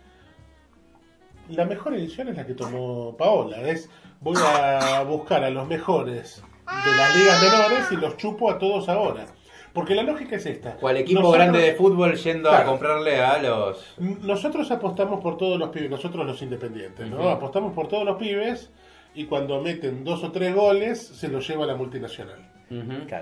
[1.49, 3.61] la mejor edición es la que tomó Paola.
[3.69, 8.59] Es voy a buscar a los mejores de las ligas menores y los chupo a
[8.59, 9.27] todos ahora.
[9.73, 10.79] Porque la lógica es esta.
[10.81, 13.95] O al equipo Nosotros- grande de fútbol yendo a comprarle a los...
[13.99, 17.29] Nosotros apostamos por todos los pibes, nosotros los independientes, ¿no?
[17.29, 18.71] Apostamos por todos los pibes
[19.15, 22.39] y cuando meten dos o tres goles se los lleva la multinacional.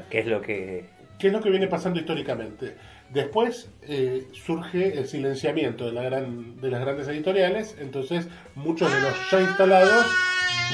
[0.08, 0.86] Que es lo que.
[1.18, 2.76] ¿Qué es lo que viene pasando históricamente?
[3.10, 9.00] Después eh, surge el silenciamiento de, la gran, de las grandes editoriales, entonces muchos de
[9.00, 10.06] los ya instalados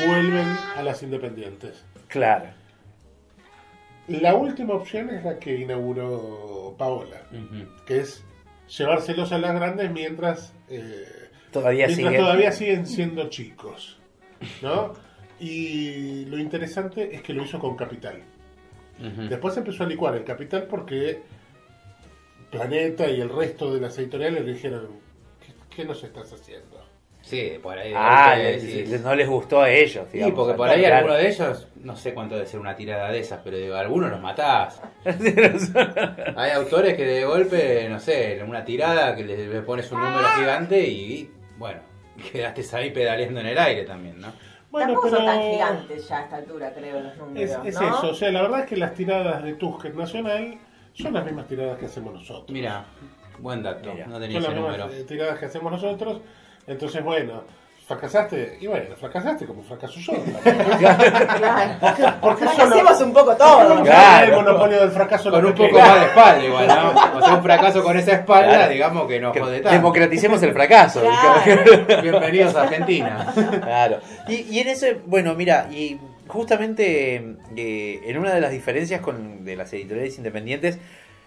[0.06, 1.84] vuelven a las independientes.
[2.08, 2.46] Claro.
[4.08, 7.22] La última opción es la que inauguró Paola,
[7.86, 8.24] que es
[8.76, 11.04] llevárselos a las grandes mientras, eh,
[11.52, 12.18] Todavía mientras sigue.
[12.22, 13.98] todavía siguen siendo chicos.
[14.62, 14.94] ¿no?
[15.38, 18.22] Y lo interesante es que lo hizo con Capital.
[19.00, 19.22] Ujú.
[19.28, 21.20] Después empezó a licuar el capital porque
[22.50, 24.88] Planeta y el resto de las editoriales le dijeron,
[25.44, 26.80] ¿qué, qué nos estás haciendo?
[27.22, 27.92] Sí, por ahí.
[27.94, 28.34] Ah,
[29.02, 30.06] no les gustó a ellos.
[30.10, 30.34] Sí, digamos.
[30.36, 30.96] porque por ahí Claro.
[30.96, 34.10] alguno de ellos, no sé cuánto debe ser una tirada de esas, pero digo, algunos
[34.10, 34.80] los matás.
[36.36, 40.00] Hay autores que de golpe, no sé, en una tirada que le, le pones un
[40.00, 41.80] número gigante y, bueno,
[42.32, 44.32] quedaste ahí pedaleando en el aire también, ¿no?
[44.72, 47.50] Tampoco son tan gigantes ya a esta altura, creo, los números.
[47.64, 47.88] Es, es ¿no?
[47.88, 50.58] eso, o sea, la verdad es que las tiradas de Tusquets Nacional
[50.94, 52.50] son las mismas tiradas que hacemos nosotros.
[52.50, 52.84] Mira,
[53.38, 54.06] buen dato, Mira.
[54.06, 55.00] no tenía Son las ese mismas número.
[55.00, 56.20] eh, tiradas que hacemos nosotros.
[56.66, 57.42] Entonces, bueno,
[57.94, 60.12] fracasaste, y bueno, fracasaste como fracaso yo.
[60.80, 62.20] Claro.
[62.20, 63.74] ¿Por qué Lo solo- hacemos un poco ¿Por qué todo.
[63.74, 64.26] no Claro.
[64.26, 66.90] el monopolio del fracaso Con un poco más de espalda igual, ¿no?
[67.18, 68.72] O sea, un fracaso con esa espalda, Claro.
[68.72, 69.70] digamos que no Que jode tanto.
[69.76, 71.00] democraticemos el fracaso.
[71.02, 72.02] Claro.
[72.02, 73.32] Bienvenidos a Argentina.
[73.62, 73.98] Claro.
[74.28, 75.98] Y, y en ese, bueno, mira, y
[76.28, 80.78] justamente eh, en una de las diferencias con de las editoriales independientes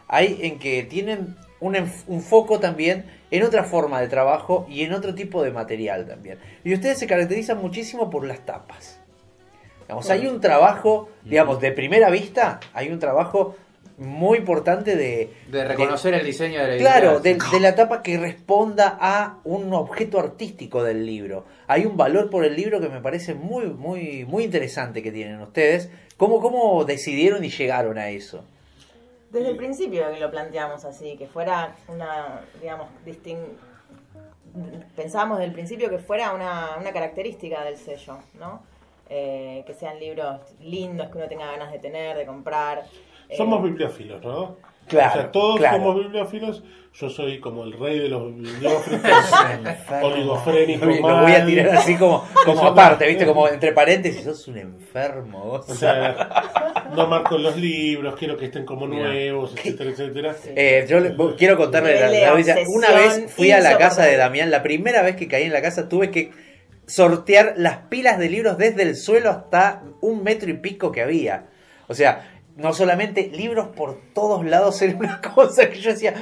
[0.07, 1.75] hay en que tienen un,
[2.07, 6.37] un foco también en otra forma de trabajo y en otro tipo de material también.
[6.63, 8.99] Y ustedes se caracterizan muchísimo por las tapas.
[9.81, 13.55] Digamos, hay un trabajo, digamos, de primera vista, hay un trabajo
[13.97, 18.17] muy importante de, De reconocer el diseño de la Claro, de, de la tapa que
[18.17, 21.45] responda a un objeto artístico del libro.
[21.67, 25.39] Hay un valor por el libro que me parece muy, muy, muy interesante que tienen
[25.41, 25.89] ustedes.
[26.17, 28.45] ¿Cómo, cómo decidieron y llegaron a eso?
[29.33, 33.39] Desde el principio que lo planteamos así, que fuera una, digamos, distin...
[34.95, 38.61] pensábamos desde el principio que fuera una, una característica del sello, ¿no?
[39.09, 42.83] Eh, que sean libros lindos, que uno tenga ganas de tener, de comprar.
[43.27, 44.55] Eh, Somos bibliófilos, ¿no?
[44.87, 45.77] Claro, O sea, todos claro.
[45.77, 46.63] somos bibliófilos.
[46.95, 49.01] Yo soy como el rey de los bibliófilos,
[50.03, 50.85] oligofrénico.
[50.85, 53.07] Lo voy a tirar así como, como aparte.
[53.07, 53.25] ¿viste?
[53.25, 55.39] Como entre paréntesis, sos un enfermo.
[55.43, 55.69] vos.
[55.69, 59.07] O sea, no marco los libros, quiero que estén como Mira.
[59.07, 60.35] nuevos, etcétera, etcétera.
[60.55, 62.33] Eh, yo le- quiero contarle la, la
[62.67, 64.17] una vez fui a la casa de.
[64.17, 66.31] Damián, la primera vez que caí en la casa tuve que
[66.85, 71.47] sortear las pilas de libros desde el suelo hasta un metro y pico que había.
[71.87, 76.13] O sea, no solamente libros por todos lados era una cosa que yo decía,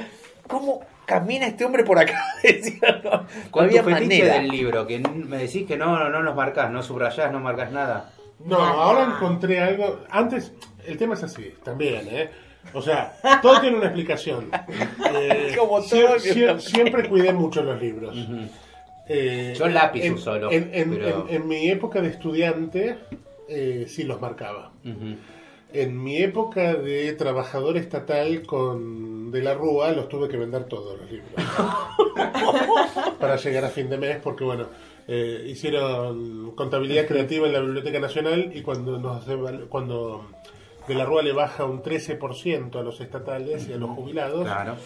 [0.46, 2.22] ¿cómo camina este hombre por acá?
[2.42, 4.34] Decía, no, no Con había tu manera.
[4.34, 7.70] del libro, que me decís que no, no, no los marcás, no subrayás, no marcas
[7.72, 8.12] nada.
[8.44, 10.00] No, ahora encontré algo.
[10.10, 10.52] Antes,
[10.86, 12.30] el tema es así, también, ¿eh?
[12.74, 14.50] O sea, todo tiene una explicación.
[15.14, 18.16] Eh, Como todo sie- sie- siempre cuidé mucho los libros.
[19.08, 22.98] Eh, Yo lápiz en, uso, lo- En, en- pero- en- en mi época de estudiante,
[23.48, 24.72] eh, sí los marcaba.
[24.84, 25.16] Ujú.
[25.74, 30.98] En mi época de trabajador estatal con De la Rúa, los tuve que vender todos
[31.00, 31.30] los libros.
[33.18, 34.66] para llegar a fin de mes, porque bueno,
[35.08, 39.24] eh, hicieron contabilidad creativa en la Biblioteca Nacional y cuando nos
[39.68, 40.26] cuando
[40.86, 44.76] De la Rúa le baja un 13% a los estatales y a los jubilados, Claro.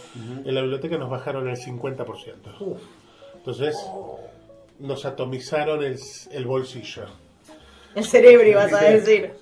[0.44, 2.77] en la biblioteca nos bajaron el 50%.
[3.37, 3.77] Entonces,
[4.79, 5.99] nos atomizaron el,
[6.33, 7.05] el bolsillo.
[7.94, 9.33] El cerebro, ibas a decir.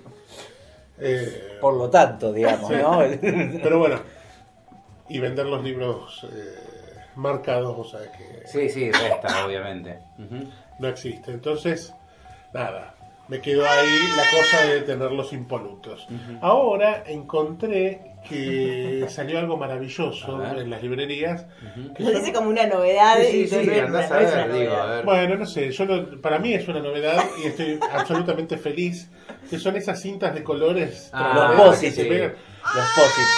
[0.98, 2.74] Eh, Por lo tanto, digamos, Sí.
[2.76, 2.98] ¿no?
[3.62, 4.00] pero bueno,
[5.08, 9.98] y vender los libros eh, marcados, o sea que Sí, sí, resta, obviamente.
[10.78, 11.30] No existe.
[11.32, 11.94] Entonces,
[12.52, 12.94] nada,
[13.28, 16.06] me quedó ahí la cosa de tenerlos impolutos.
[16.40, 21.46] Ahora encontré que salió algo maravilloso en las librerías.
[21.96, 23.18] que Lo son- dice como una novedad.
[23.20, 25.04] Sí, sí, sí, no es una- andás a ver, digo, a ver.
[25.04, 29.10] Bueno, no sé, yo lo- para mí es una novedad y estoy absolutamente feliz,
[29.50, 32.04] que son esas cintas de colores Ah, Los posis, sí.
[32.04, 32.34] pegan.
[32.74, 33.28] Los posits.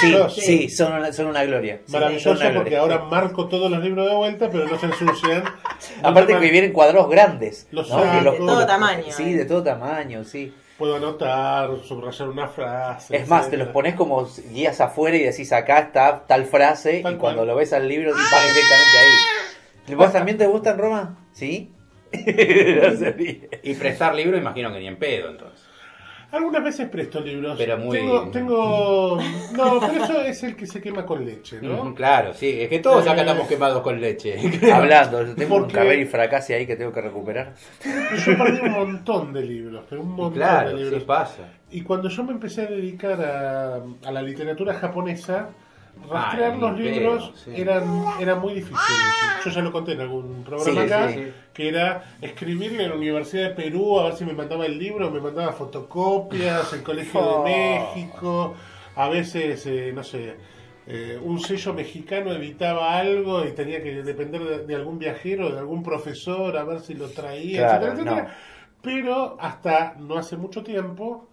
[0.00, 0.40] Sí, Maravilloso.
[0.40, 1.80] sí, son una, son una gloria.
[1.88, 2.78] Maravilloso una porque gloria.
[2.80, 5.42] ahora marco todos los libros de vuelta, pero no se ensucian.
[6.02, 7.66] Aparte No que vienen cuadrados grandes.
[7.72, 8.00] Los ¿no?
[8.00, 8.32] sacos.
[8.32, 9.36] De todo tamaño, Sí, eh.
[9.38, 10.54] de todo tamaño, sí.
[10.82, 13.16] Puedo anotar, subrayar una frase.
[13.16, 17.14] Es más, te los pones como guías afuera y decís acá está tal frase Tal
[17.14, 19.94] y cuando lo ves al libro vas directamente ahí.
[19.94, 21.24] ¿Vos también te gustan Roma?
[21.30, 21.70] ¿Sí?
[22.12, 23.14] No.
[23.62, 25.64] Y prestar libro, imagino que ni en pedo, entonces.
[26.32, 27.54] Algunas veces presto libros.
[27.58, 29.18] Pero muy- Tengo, tengo...
[29.56, 31.82] No, pero eso es el que se quema con leche, ¿no?
[31.82, 34.36] Ujú, Claro, sí, es que todos acá Eh, estamos quemados con leche.
[34.72, 37.52] Hablando, tengo un Porque- caber y fracase ahí que tengo que recuperar.
[37.84, 41.04] Yo perdí un montón de libros, pero un montón claro, de sí libros.
[41.04, 41.42] pasa.
[41.70, 43.74] Y cuando yo me empecé a dedicar a,
[44.08, 45.50] a la literatura japonesa,
[46.08, 47.52] rastrear Ah, los libros sí.
[47.54, 47.84] eran,
[48.20, 48.76] era muy difícil.
[49.44, 51.32] Yo ya lo conté en algún programa Sí, acá, sí, sí.
[51.52, 55.10] que era escribirle a la Universidad de Perú a ver si me mandaba el libro,
[55.10, 57.44] me mandaba fotocopias, el Colegio Oh.
[57.44, 58.54] de México,
[58.96, 60.36] a veces, eh, no sé,
[60.86, 65.58] eh, un sello mexicano editaba algo y tenía que depender de, de algún viajero, de
[65.60, 68.36] algún profesor, a ver si lo traía, Claro, etcétera, etcétera.
[68.82, 71.28] Pero hasta no hace mucho tiempo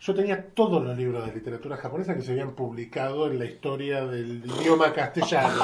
[0.00, 4.06] yo tenía todos los libros de literatura japonesa que se habían publicado en la historia
[4.06, 5.62] del idioma castellano.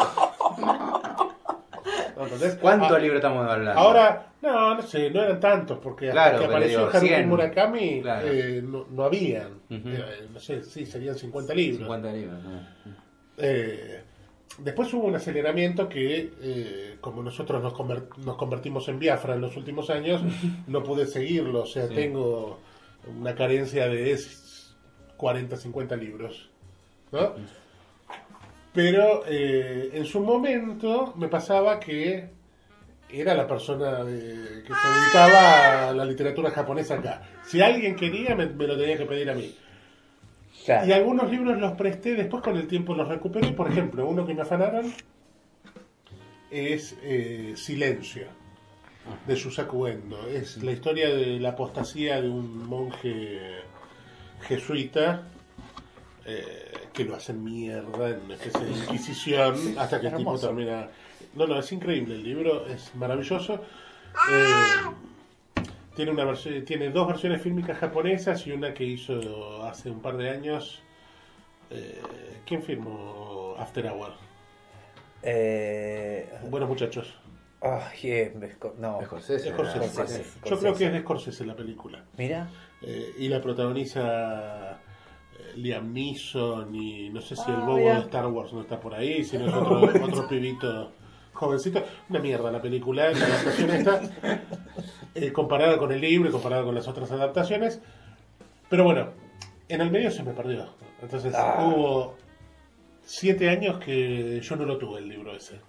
[2.17, 2.55] ¿Entendés?
[2.57, 3.81] ¿Cuántos Ah, libros estamos hablando?
[3.81, 7.07] Ahora, no, no sé, no eran tantos, porque hasta Claro, que pero apareció digo, Haruki
[7.09, 7.29] 100.
[7.29, 8.29] Murakami Claro.
[8.31, 9.53] eh, no, no habían.
[9.71, 9.89] Ujú.
[9.89, 11.79] Eh, no sé, sí, serían 50 libros.
[11.81, 12.43] 50 libros.
[12.45, 12.51] ¿no?
[13.37, 14.01] Eh,
[14.59, 19.41] después hubo un aceleramiento que, eh, como nosotros nos, conver- nos convertimos en Biafra en
[19.41, 20.23] los últimos años,
[20.69, 21.63] no pude seguirlo.
[21.63, 21.95] O sea, Sí.
[21.95, 22.61] tengo
[23.19, 24.19] una carencia de
[25.17, 26.51] 40, 50 libros.
[27.13, 27.35] ¿no?
[28.73, 32.29] Pero eh, en su momento me pasaba que
[33.09, 37.23] era la persona de- que se dedicaba a la literatura japonesa acá.
[37.45, 39.55] Si alguien quería, me, me lo tenía que pedir a mí.
[40.65, 40.87] Claro.
[40.89, 43.53] Y algunos libros los presté, después con el tiempo los recuperé.
[43.53, 44.93] Por ejemplo, uno que me afanaron
[46.51, 48.27] es eh, Silencio,
[49.27, 50.27] de Yusaku Endo.
[50.29, 53.41] Es la historia de la apostasía de un monje
[54.43, 55.23] jesuita
[56.27, 60.89] eh, que lo hacen mierda en una especie de inquisición hasta que el tipo termina...
[61.35, 63.55] No, no, es increíble, el libro es maravilloso.
[63.55, 64.93] Eh,
[65.97, 70.17] tiene, una versión, tiene dos versiones fílmicas japonesas y una que hizo hace un par
[70.17, 70.83] de años.
[71.71, 72.01] Eh,
[72.47, 74.13] ¿Quién firmó After Hour?
[75.23, 77.19] Eh, Buenos muchachos.
[77.65, 79.01] Ay, eh, Sco- no.
[79.05, 79.89] Scorsese, Scorsese.
[79.89, 80.23] Scorsese.
[80.23, 80.61] Yo Scorsese.
[80.61, 82.05] creo que es de Scorsese la película.
[82.17, 82.49] Mira.
[82.83, 84.77] Eh, y la protagoniza eh,
[85.57, 87.95] Liam Neeson y no sé si el Ah, bobo mira.
[87.95, 90.93] de Star Wars no está por ahí, si no es otro, otro pibito
[91.33, 91.83] jovencito.
[92.11, 94.01] Una mierda la película, la adaptación esta,
[95.15, 97.81] eh, comparada con el libro y comparada con las otras adaptaciones.
[98.69, 99.11] Pero bueno,
[99.69, 100.67] en el medio se me perdió.
[101.03, 101.65] Entonces Ah.
[101.67, 102.17] hubo
[103.03, 105.61] siete años que yo no lo tuve el libro ese.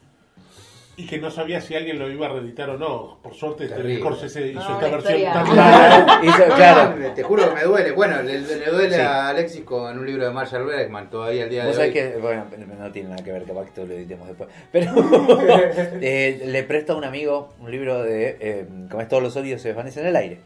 [0.98, 3.20] Y que no sabía si alguien lo iba a reeditar o no.
[3.22, 3.98] Por suerte, este.
[3.98, 6.96] Scorsese hizo No, esta versión tan Claro, hizo- No, claro.
[6.98, 7.92] no, te juro que me duele.
[7.92, 9.02] Bueno, le, le duele Sí.
[9.02, 11.92] a Alexis con un libro de Marshall Bergman todavía al día de hoy.
[11.92, 12.46] que, bueno,
[12.80, 14.50] no tiene nada que ver, capaz que todo lo editemos después.
[14.72, 14.94] Pero
[16.02, 19.62] eh, le presto a un amigo un libro de eh, Como es todos los odios
[19.62, 20.40] se desvanecen en el aire.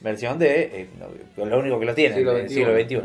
[0.00, 0.88] Versión de, eh,
[1.36, 2.54] lo único que lo tiene, Siglo XXI.
[2.54, 3.00] siglo XXI.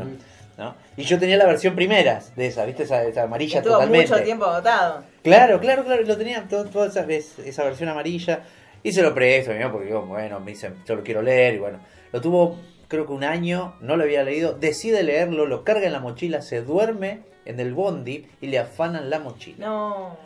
[0.57, 0.75] ¿No?
[0.97, 2.83] Y yo tenía la versión primera de esa, ¿viste?
[2.83, 4.11] Esa, esa amarilla Estuvo totalmente.
[4.11, 5.03] mucho tiempo agotado.
[5.23, 8.41] Claro, claro, claro, lo tenía todo- toda esa, vez- esa versión amarilla
[8.83, 9.71] y se lo presto, ¿no?
[9.71, 11.79] porque yo, bueno, me dicen, yo lo quiero leer y bueno,
[12.11, 12.57] lo tuvo
[12.89, 16.41] creo que un año, no lo había leído, decide leerlo, lo carga en la mochila,
[16.43, 19.65] se duerme en el bondi y le afanan la mochila.
[19.65, 20.17] No.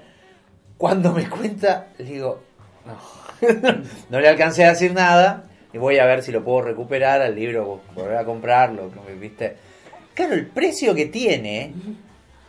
[0.77, 2.41] Cuando me cuenta, le digo,
[2.85, 2.97] no,
[4.09, 7.35] no le alcancé a decir nada y voy a ver si lo puedo recuperar al
[7.35, 9.55] libro, volver a comprarlo, ¿viste?
[10.17, 11.73] Claro, el precio que tiene,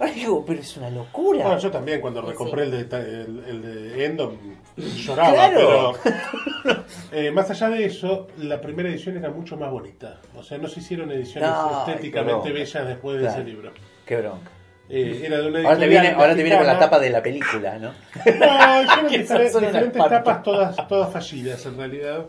[0.01, 1.43] ahora digo, pero es una locura.
[1.45, 2.71] Bueno, yo también cuando recompré sí.
[2.75, 4.39] el, de, el, el de Endo
[4.77, 5.93] lloraba, Claro.
[6.03, 10.19] pero eh, más allá de eso, la primera edición era mucho más bonita.
[10.35, 13.39] O sea, no se hicieron ediciones No, estéticamente bellas después de Claro.
[13.43, 13.73] ese libro.
[14.07, 14.51] Qué bronca.
[14.89, 17.23] Eh, era de una Ahora te viene, ahora te viene con la tapa de la
[17.23, 17.89] película, ¿no?
[18.25, 22.25] No, hicieron Que son diferentes tapas todas, todas fallidas en realidad.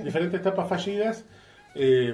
[0.00, 1.24] Diferentes tapas fallidas.
[1.76, 2.12] Eh,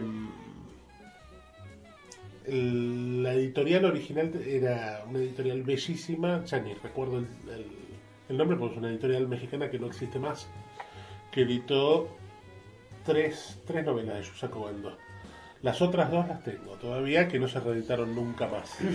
[2.46, 7.66] el- la editorial original era una editorial bellísima, ya ni recuerdo el, el-
[8.28, 10.46] el nombre, porque es una editorial mexicana que no existe más,
[11.30, 12.08] que editó
[13.04, 14.96] tres, tres novelas de Yusaku Endo.
[15.62, 18.76] Las otras dos las tengo todavía, que no se reeditaron nunca más.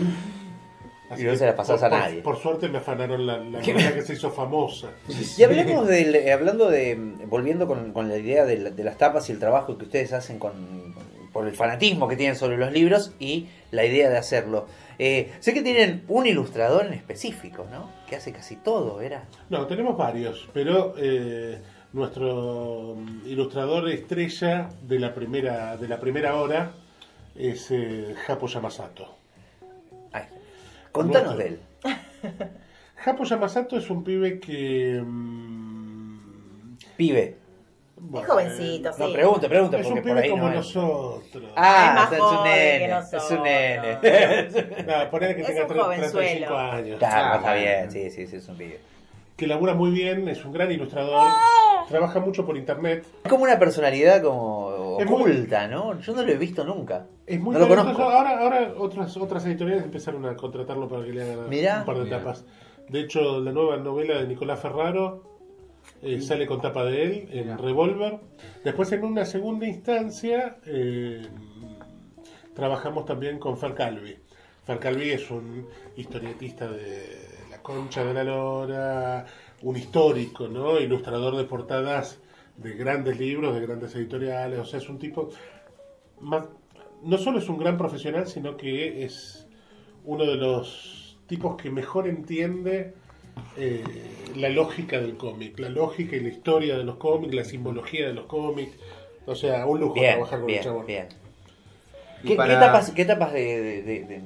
[1.18, 2.22] Y no se las pasás por- a nadie.
[2.22, 4.90] Por suerte me afanaron la, la novela que se hizo famosa.
[5.38, 6.96] Y hablemos del, eh, hablando de,
[7.28, 10.12] volviendo con, con la idea de, la- de las tapas y el trabajo que ustedes
[10.12, 10.94] hacen con,
[11.38, 14.66] por el fanatismo que tienen sobre los libros y la idea de hacerlo.
[14.98, 17.92] Eh, sé que tienen un ilustrador en específico, ¿no?
[18.10, 19.26] Que hace casi todo, ¿era?
[19.52, 21.62] No, tenemos varios, pero eh,
[21.94, 26.72] nuestro mm, ilustrador estrella de la primera de la primera hora
[27.36, 29.14] es eh, Japo Yamasato.
[30.14, 30.24] Ay,
[30.92, 31.60] contanos de él.
[32.96, 37.38] Japo Yamasato es un pibe que mm, Pibe.
[38.00, 39.02] Bueno, jovencito, sí.
[39.04, 40.56] No, pregunta, pregunta, Es un porque por ahí como no es.
[40.56, 41.52] nosotros.
[41.56, 43.00] Ah, Es más es un joven que nene.
[43.14, 44.84] Es un nene.
[44.88, 46.12] Nada, poner que Es tenga un tre- jovenzuelo.
[46.48, 47.00] 35 años.
[47.00, 47.62] Claro, Ah, está bueno.
[47.66, 48.80] bien, sí, sí, sí, es un pibe.
[49.36, 51.28] Que labura muy bien, es un gran ilustrador.
[51.90, 53.06] Trabaja mucho por internet.
[53.24, 56.00] Es como una personalidad como Es muy- oculta, ¿no?
[56.00, 57.06] Yo no lo he visto nunca.
[57.26, 58.02] Es muy no lo conozco.
[58.04, 61.46] Ahora, ahora otras, otras editoriales empezaron a contratarlo para que le hagan un
[61.86, 62.18] par de Mirá.
[62.20, 62.46] tapas.
[62.90, 65.37] De hecho, la nueva novela de Nicolás Ferraro
[66.02, 67.58] eh, sale con tapa de él en Mirá.
[67.58, 68.20] Revolver.
[68.64, 71.22] Después, en una segunda instancia, eh,
[72.54, 74.16] trabajamos también con Fer Calvi.
[74.66, 77.06] Fer Calvi es un historietista de
[77.50, 79.26] La Concha de la Lora,
[79.62, 80.80] un histórico, ¿no?
[80.80, 82.20] Ilustrador de portadas
[82.58, 84.60] de grandes libros, de grandes editoriales.
[84.60, 85.30] O sea, es un tipo
[86.20, 86.48] más-
[87.04, 89.48] no solo es un gran profesional, sino que es
[90.04, 92.94] uno de los tipos que mejor entiende
[93.58, 93.84] eh,
[94.36, 98.14] la lógica del cómic, la lógica y la historia de los cómics, la simbología de
[98.14, 98.72] los cómics.
[99.26, 100.86] O sea, un lujo Bien, trabajar con el bien, chabón.
[100.86, 101.08] bien.
[102.24, 104.22] Y ¿Qué, para- qué tapas, qué tapas de, de- de- de-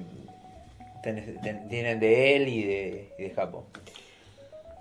[1.03, 3.65] tenés- ten- tienen de él y de, y de Japo?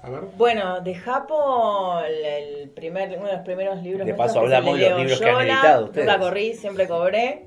[0.03, 0.21] A ver.
[0.39, 4.07] Bueno, de Japo, el, el primer, uno de los primeros libros.
[4.07, 6.07] De paso el hablamos de los libros que han editado ustedes.
[6.07, 7.45] Nunca corrí, siempre cobré.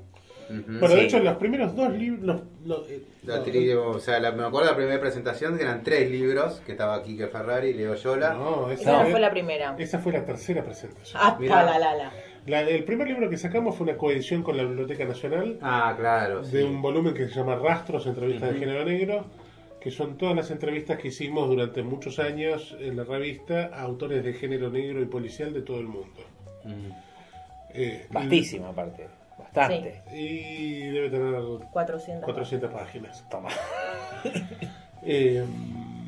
[0.66, 0.94] Bueno, Sí.
[0.94, 2.24] de hecho, los primeros dos libros.
[2.24, 5.56] los- los- eh, La no, tri- o sea, la- me acuerdo de la primera presentación
[5.56, 8.34] que eran tres libros, que estaba Kike Ferrari, Leo Yola.
[8.34, 9.74] no, esa, Esa no fue, fue la primera.
[9.78, 11.20] esa fue la tercera presentación.
[11.22, 11.62] Hasta Mirá.
[11.64, 12.12] la la la.
[12.46, 16.44] La- el primer libro que sacamos fue una coedición con la Biblioteca Nacional Ah, claro.
[16.44, 16.56] sí.
[16.56, 19.24] de un volumen que se llama Rastros, entrevistas de género negro,
[19.80, 24.22] que son todas las entrevistas que hicimos durante muchos años en la revista a autores
[24.24, 26.22] de género negro y policial de todo el mundo.
[26.64, 26.90] Mm.
[27.76, 29.06] Eh, Bastísimo, aparte.
[29.54, 30.02] Bastante.
[30.12, 31.34] Y debe tener
[31.72, 32.24] 400.
[32.24, 33.24] 400 páginas.
[33.28, 33.50] Toma.
[35.06, 35.44] Eh,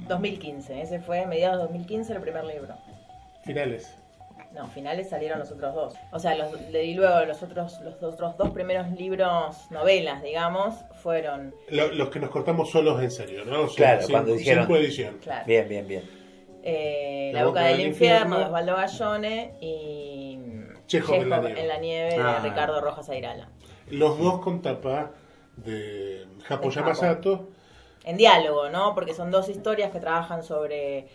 [0.09, 2.75] 2015, ese fue mediados de 2015 el primer libro.
[3.45, 3.95] finales.
[4.55, 5.95] No, finales salieron los otros dos.
[6.13, 11.55] O sea, los, y luego los otros, los otros dos primeros libros, novelas, digamos, fueron,
[11.69, 13.65] Lo- los que nos cortamos solos en serio, ¿no?
[13.65, 15.21] O sea, Claro, sin, cuando dijeron- claro, coedición.
[15.47, 16.03] Bien, bien, bien.
[16.63, 20.26] eh, La boca del infierno de Osvaldo Gallone y
[20.87, 21.61] Chekhov en la nieve.
[21.61, 22.41] en la nieve Ah.
[22.43, 23.49] de Ricardo Rojas Airala.
[23.91, 25.11] Los dos con tapa
[25.57, 26.71] de Japo.
[26.71, 27.49] Yamasato.
[28.05, 28.95] En diálogo, ¿no?
[28.95, 31.09] Porque son dos historias que trabajan sobre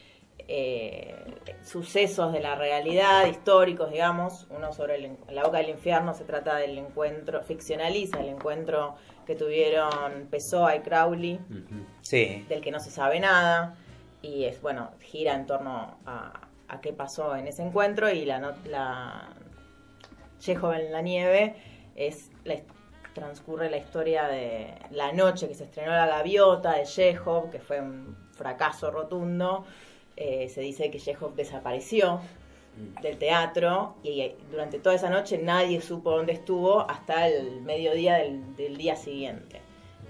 [0.47, 1.15] eh,
[1.63, 4.47] sucesos de la realidad, históricos, digamos.
[4.49, 8.95] Uno sobre el, La boca del infierno se trata del encuentro, ficcionaliza el encuentro
[9.25, 11.39] que tuvieron Pessoa y Crowley.
[12.01, 12.45] Sí.
[12.49, 13.75] del que no se sabe nada.
[14.21, 18.09] Y es, bueno, gira en torno a, a qué pasó en ese encuentro.
[18.09, 19.29] Y la, no- la
[20.41, 21.55] Chekhov en la nieve
[21.95, 22.55] es la,
[23.13, 27.79] transcurre la historia de la noche que se estrenó La Gaviota de Chekhov, que fue
[27.79, 29.65] un fracaso rotundo.
[30.17, 32.19] Eh, se dice que Chekhov desapareció
[33.01, 38.15] del teatro y eh, durante toda esa noche nadie supo dónde estuvo hasta el mediodía
[38.15, 39.61] del, del día siguiente.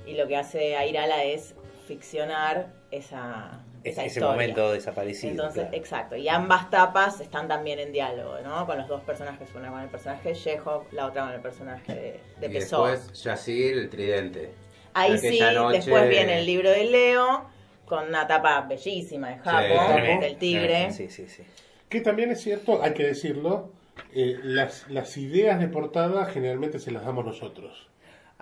[0.08, 1.56] Y lo que hace Airala es
[1.88, 4.30] ficcionar esa, Ese historia.
[4.32, 5.32] momento desaparecido.
[5.32, 5.78] Entonces, claro.
[5.78, 6.16] exacto.
[6.16, 8.66] Y ambas tapas están también en diálogo, ¿no?
[8.66, 11.94] Con los dos personajes, una con el personaje de Chekhov, la otra con el personaje
[11.94, 12.92] de, de y Pessoa.
[12.92, 14.52] después Yacir, el tridente.
[14.94, 17.46] Ahí sí, noche- después viene el libro de Leo,
[17.86, 20.92] con una tapa bellísima de Japo, Tremendo, del tigre.
[20.92, 21.44] Sí, sí, sí.
[21.90, 23.72] Que también es cierto, hay que decirlo,
[24.14, 27.88] eh, las, las ideas de portada generalmente se las damos nosotros.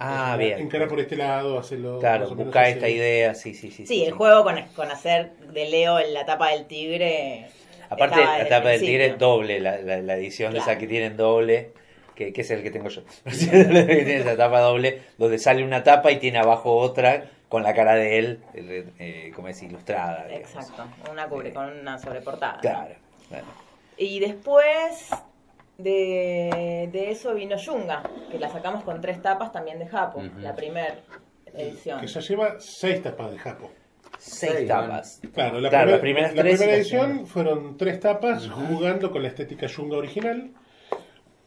[0.02, 0.60] Ah, bien.
[0.60, 2.00] Encara por este lado, hacerlo.
[2.00, 2.74] Claro, buscar así.
[2.74, 3.86] esta idea, sí, sí, sí.
[3.86, 7.48] Sí, el juego con, con hacer de Leo en la tapa del tigre.
[7.90, 10.80] Aparte, la tapa el del tigre es doble, la, la, la edición de esa Claro.
[10.80, 11.72] que tienen doble,
[12.16, 13.02] que, que es el que tengo yo.
[13.30, 17.96] tiene esa tapa doble, donde sale una tapa y tiene abajo otra con la cara
[17.96, 20.26] de él, el- eh, como es ilustrada.
[20.28, 20.50] digamos.
[20.50, 22.60] Exacto, una cubre Eh, con una sobreportada.
[22.62, 22.96] Claro.
[23.28, 23.46] claro.
[23.98, 25.10] Y después
[25.80, 30.56] de, de eso vino Yunga, que la sacamos con tres tapas también de Japo, la
[30.56, 31.00] primera
[31.54, 32.00] edición.
[32.00, 33.72] Que ya lleva seis tapas de Japo.
[34.18, 35.22] Seis tapas.
[35.34, 39.22] Claro, la, Claro, primer- primeras la tres y primera edición fueron tres tapas jugando con
[39.24, 40.52] la estética Yunga original.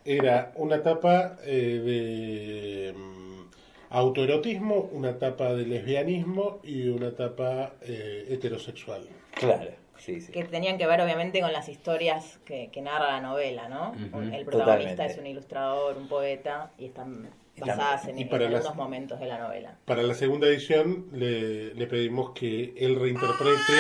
[0.04, 3.42] Era una tapa eh, de mm,
[3.90, 9.02] autoerotismo, una tapa de lesbianismo y una tapa eh, heterosexual.
[9.34, 9.70] Claro,
[10.04, 10.32] sí, sí.
[10.32, 13.92] que tenían que ver obviamente con las historias que, que narra la novela, ¿no?
[13.94, 14.58] El protagonista
[14.90, 15.06] totalmente.
[15.06, 19.20] es un ilustrador, un poeta y están basadas en, y en para las- algunos momentos
[19.20, 19.76] de la novela.
[19.84, 23.72] Para la segunda edición le, le pedimos que él reinterprete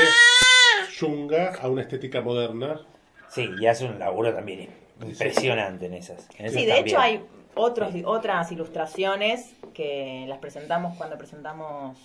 [0.98, 2.80] Yunga a una estética moderna.
[3.28, 4.68] Sí, y hace un laburo también
[5.02, 6.28] impresionante en esas.
[6.38, 7.22] en esas Sí, de hecho hay
[7.54, 11.98] otros, otras ilustraciones que las presentamos cuando presentamos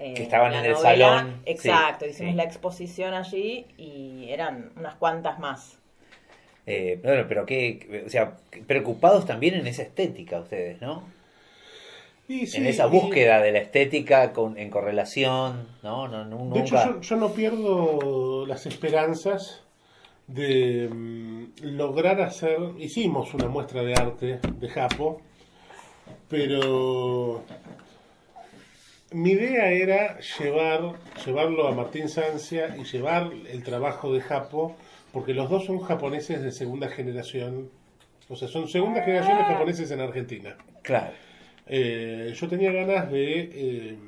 [0.00, 1.18] eh, Que estaban la en el novela.
[1.18, 1.42] salón.
[1.44, 2.36] Exacto, Sí, hicimos sí.
[2.36, 5.78] la exposición allí y eran unas cuantas más.
[6.66, 8.36] Eh, bueno, pero que, o sea,
[8.66, 11.02] preocupados también en esa estética ustedes, ¿no?
[12.26, 16.08] Sí, en esa y- búsqueda de la estética con, en correlación, ¿no?
[16.08, 19.62] no, no- De hecho, yo no pierdo las esperanzas
[20.26, 22.58] de mm, lograr hacer.
[22.78, 25.22] Hicimos una muestra de arte de Japo,
[26.28, 27.42] pero
[29.12, 30.94] mi idea era llevar,
[31.24, 34.76] llevarlo a Martín Sancia y llevar el trabajo de Japo,
[35.12, 37.70] porque los dos son japoneses de segunda generación.
[38.28, 40.56] O sea, son segunda generación de japoneses en Argentina.
[40.82, 41.12] Claro.
[41.66, 43.98] Eh, yo tenía ganas de eh,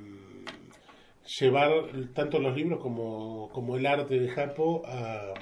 [1.38, 1.70] llevar
[2.14, 5.34] tanto los libros como, como el arte de Japo a,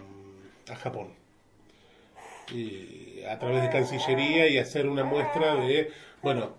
[0.71, 1.09] a Japón.
[2.53, 5.91] Y a través de Cancillería y hacer una muestra de,
[6.23, 6.55] bueno,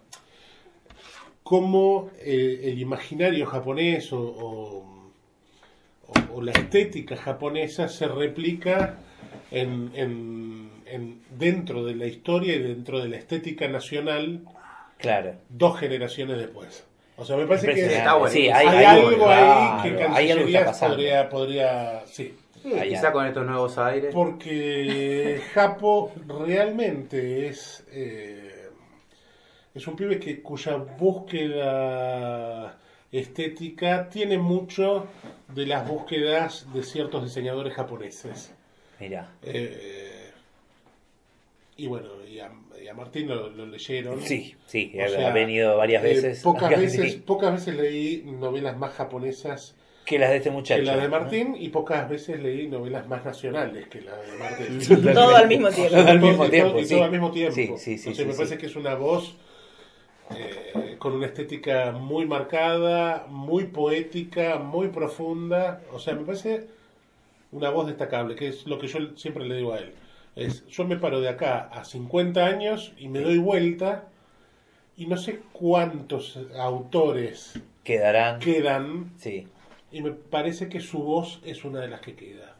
[1.50, 5.12] cómo eh, el imaginario japonés o, o-
[6.08, 8.97] o- o la estética japonesa se replica
[9.50, 14.41] en, en- en- dentro de la historia y dentro de la estética nacional
[15.00, 15.34] Claro.
[15.50, 16.84] dos generaciones después.
[17.18, 17.97] O sea, me parece que Impresionante.
[17.97, 18.32] está bueno.
[18.34, 22.36] Sí, hay, hay, hay- algo claro, ahí que Cancillería podría, podría, sí.
[22.62, 24.14] Sí, quizá con estos nuevos aires.
[24.14, 26.12] Porque Japo
[26.45, 28.38] realmente es eh,
[29.80, 32.77] es un pibe que cuya búsqueda
[33.11, 35.07] estética tiene mucho
[35.47, 38.53] de las búsquedas de ciertos diseñadores japoneses.
[38.99, 39.32] Mira.
[39.41, 40.32] Eh,
[41.77, 42.51] y bueno, y a,
[42.84, 44.21] y a Martín lo, lo leyeron.
[44.21, 46.41] Sí, sí, O ha sea, venido varias eh, veces.
[46.41, 49.75] pocas, veces sí, pocas veces leí novelas más japonesas
[50.05, 50.82] que las de este muchacho.
[50.82, 51.09] que la de ¿no?
[51.09, 55.13] Martín y pocas veces leí novelas más nacionales que la de Martín.
[55.13, 55.95] Todo al mismo tiempo.
[55.95, 56.89] Todo al mismo tiempo, sí.
[56.89, 57.55] todo al mismo tiempo.
[57.55, 58.38] Sí, sí, sí, Entonces sí, me sí.
[58.38, 59.36] parece que es una voz
[60.36, 65.82] eh, con una estética muy marcada, muy poética, muy profunda.
[65.93, 66.67] O sea, me parece
[67.51, 69.93] una voz destacable, que es lo que yo siempre le digo a él.
[70.36, 74.07] Es, yo me paro de acá a 50 años y me doy vuelta
[74.95, 78.39] y no sé cuántos autores Quedarán.
[78.39, 79.47] quedan Sí.
[79.91, 82.55] y me parece que su voz es una de las que queda.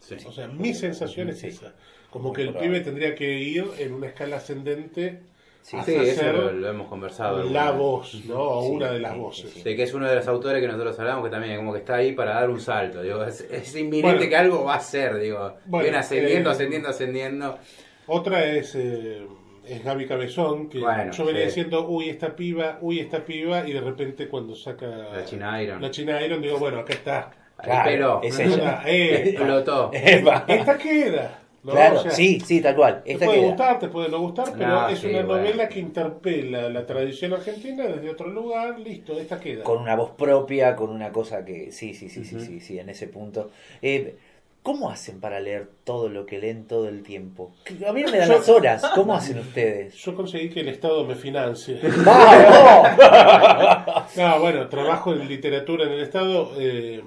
[0.00, 0.16] Sí.
[0.26, 1.48] O sea, mi sensación es Sí.
[1.48, 1.74] esa.
[2.10, 2.70] Como Muy que el probable.
[2.70, 5.20] pibe tendría que ir en una escala ascendente
[5.68, 7.38] Sí, Sí, eso lo, lo hemos conversado.
[7.38, 8.38] la alguna voz, ¿no?
[8.40, 9.50] O Sí, una de las sí, voces.
[9.50, 11.96] sí, que es uno de los autores que nosotros hablamos que también como que está
[11.96, 13.02] ahí para dar un salto.
[13.02, 14.28] Digo, es, es inminente Bueno.
[14.30, 15.54] que algo va a ser, digo.
[15.64, 17.58] Bueno, Viene ascendiendo, eh, ascendiendo, ascendiendo.
[18.06, 19.26] Otra es, eh,
[19.66, 21.46] es Gaby Cabezón, que Bueno, yo venía sí.
[21.48, 25.82] diciendo, uy, esta piba, uy, esta piba, y de repente cuando saca La China Iron.
[25.82, 27.30] la China Iron, digo, bueno, acá está.
[27.56, 29.18] Claro, pero es Esta, ella.
[29.30, 29.90] explotó.
[29.92, 30.44] Eva.
[30.46, 31.40] esta queda.
[31.66, 31.72] ¿No?
[31.72, 33.02] Claro, O sea, sí, sí, tal cual.
[33.04, 33.46] Te puede queda.
[33.48, 35.42] gustar, te puede no gustar, pero No, es sí, una bueno.
[35.42, 39.62] novela que interpela la tradición argentina desde otro lugar, listo, esta queda.
[39.64, 41.70] Con una voz propia, con una cosa que.
[41.72, 43.50] Sí, sí, sí, sí, sí, sí, en ese punto.
[43.82, 44.16] Eh,
[44.62, 47.52] ¿Cómo hacen para leer todo lo que leen todo el tiempo?
[47.88, 48.82] A mí no me dan Yo- las horas.
[48.96, 49.94] ¿Cómo hacen ustedes?
[49.94, 51.78] Yo conseguí que el Estado me financie.
[52.04, 52.88] ¡Vamos!
[54.16, 56.50] No, bueno, trabajo en literatura en el Estado.
[56.58, 57.02] eh,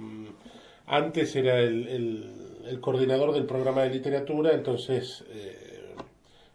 [0.87, 2.38] antes era el, el-
[2.69, 5.85] el coordinador del programa de literatura, entonces eh,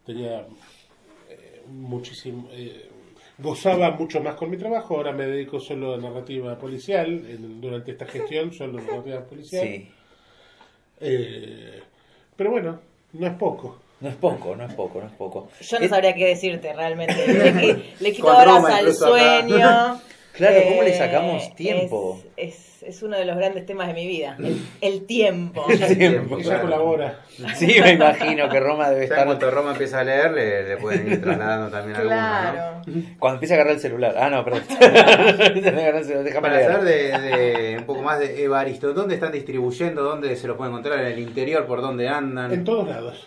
[0.06, 0.46] tenía
[1.28, 2.48] eh, muchísimo.
[2.52, 2.90] eh,
[3.38, 4.96] gozaba mucho más con mi trabajo.
[4.96, 7.08] Ahora me dedico solo a narrativa policial.
[7.28, 9.66] en- durante esta gestión, solo a narrativa policial.
[9.66, 9.88] Sí.
[11.00, 11.82] Eh,
[12.36, 12.80] pero bueno,
[13.14, 13.80] no es poco.
[14.00, 15.48] No es poco, no es poco, no es poco.
[15.60, 17.26] Yo no sabría qué decirte realmente.
[17.26, 20.00] Le, le quito horas al sueño.
[20.34, 22.20] Claro, ¿cómo le Eh, sacamos tiempo?
[22.36, 25.64] Es, es, es uno de los grandes temas de mi vida, el, el tiempo.
[25.68, 26.60] El tiempo, Ella claro.
[26.62, 27.20] colabora.
[27.54, 29.24] Sí, me imagino que Roma debe estar.
[29.26, 32.30] cuanto Roma empieza a leer, le, le pueden ir trasladando también algunos, ¿no?
[32.52, 32.82] Claro.
[33.18, 34.14] Cuando empieza a agarrar el celular.
[34.18, 34.62] Ah, no, perdón.
[35.54, 36.72] Déjame Para leer.
[36.72, 40.02] saber de, de un poco más de Evaristo, ¿dónde están distribuyendo?
[40.02, 40.98] ¿Dónde se los pueden encontrar?
[41.00, 41.66] ¿En el interior?
[41.66, 42.52] ¿Por dónde andan?
[42.52, 43.26] En todos lados.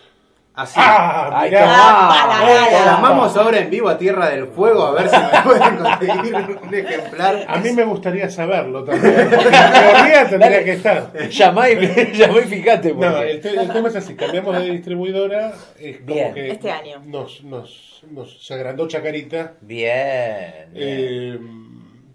[0.58, 0.74] Así.
[0.82, 1.30] ¡Ah!
[1.32, 1.64] Ay, mirá.
[1.70, 6.34] Ah, llamamos ahora en vivo a Tierra del Fuego a ver si me pueden conseguir
[6.62, 7.44] un ejemplar.
[7.48, 9.14] A mí me gustaría saberlo también.
[9.30, 11.12] Teoría tendría que estar.
[11.30, 11.76] Llamá y,
[12.12, 12.90] llamá y fíjate.
[12.94, 16.34] porque- No, el, te- el tema es así, cambiamos de distribuidora, es como Bien.
[16.34, 17.02] que Este año.
[17.06, 20.66] Nos, nos, nos se agrandó Chacarita, Bien.
[20.72, 20.74] bien.
[20.74, 21.38] eh,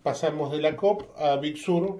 [0.03, 1.99] pasamos de la COP a Big Sur.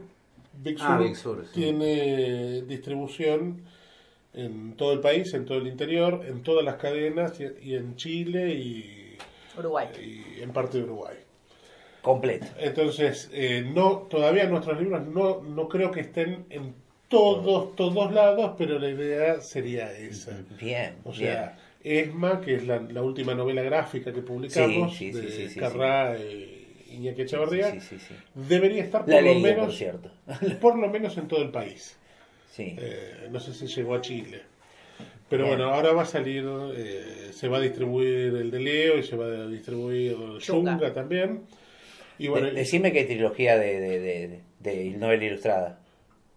[0.55, 1.61] Big Sur, Ah, Big Sur, sí.
[1.61, 3.63] tiene distribución
[4.33, 8.53] en todo el país, en todo el interior, en todas las cadenas y, en Chile
[8.53, 9.17] y,
[9.57, 9.87] Uruguay.
[10.01, 11.15] y en parte de Uruguay.
[12.01, 12.47] Completo.
[12.59, 16.73] Entonces, eh, no, todavía nuestros libros no, no creo que estén en
[17.07, 20.37] todos, todos lados, pero la idea sería esa.
[20.59, 20.95] Bien.
[21.05, 21.23] O bien.
[21.33, 25.37] sea, Esma, que es la, la última novela gráfica que publicamos, Sí, sí, de sí,
[25.43, 28.15] sí, sí, Carrá e Iñaki Echeverría, Sí, sí, sí.
[28.33, 30.11] debería estar La por lo, menos, cierto.
[30.61, 31.97] por lo menos en todo el país.
[32.55, 32.75] Sí.
[32.79, 34.41] Eh, no sé si llegó a Chile.
[35.27, 35.57] Pero Bien.
[35.57, 36.45] bueno, ahora va a salir,
[36.75, 40.73] eh, se va a distribuir el de Leo y se va a distribuir Chunga.
[40.77, 41.41] Chunga también.
[42.19, 45.79] Y bueno, De- decime qué trilogía de, de, de, de novela ilustrada.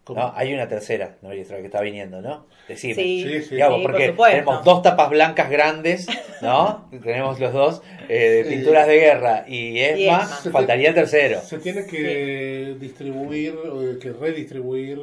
[0.04, 0.20] ¿cómo?
[0.20, 2.46] No, hay una tercera novela ilustrada que está viniendo, ¿no?
[2.66, 2.94] Decime.
[2.94, 3.54] Sí, Sí, sí.
[3.56, 6.06] Digamos, sí, por porque tenemos dos tapas blancas grandes,
[6.40, 6.88] ¿no?
[7.02, 8.54] tenemos los dos, eh, de Sí.
[8.54, 10.50] pinturas de guerra y Esma, Esma.
[10.52, 11.40] faltaría el tercero.
[11.42, 15.02] Se tiene que distribuir, o que redistribuir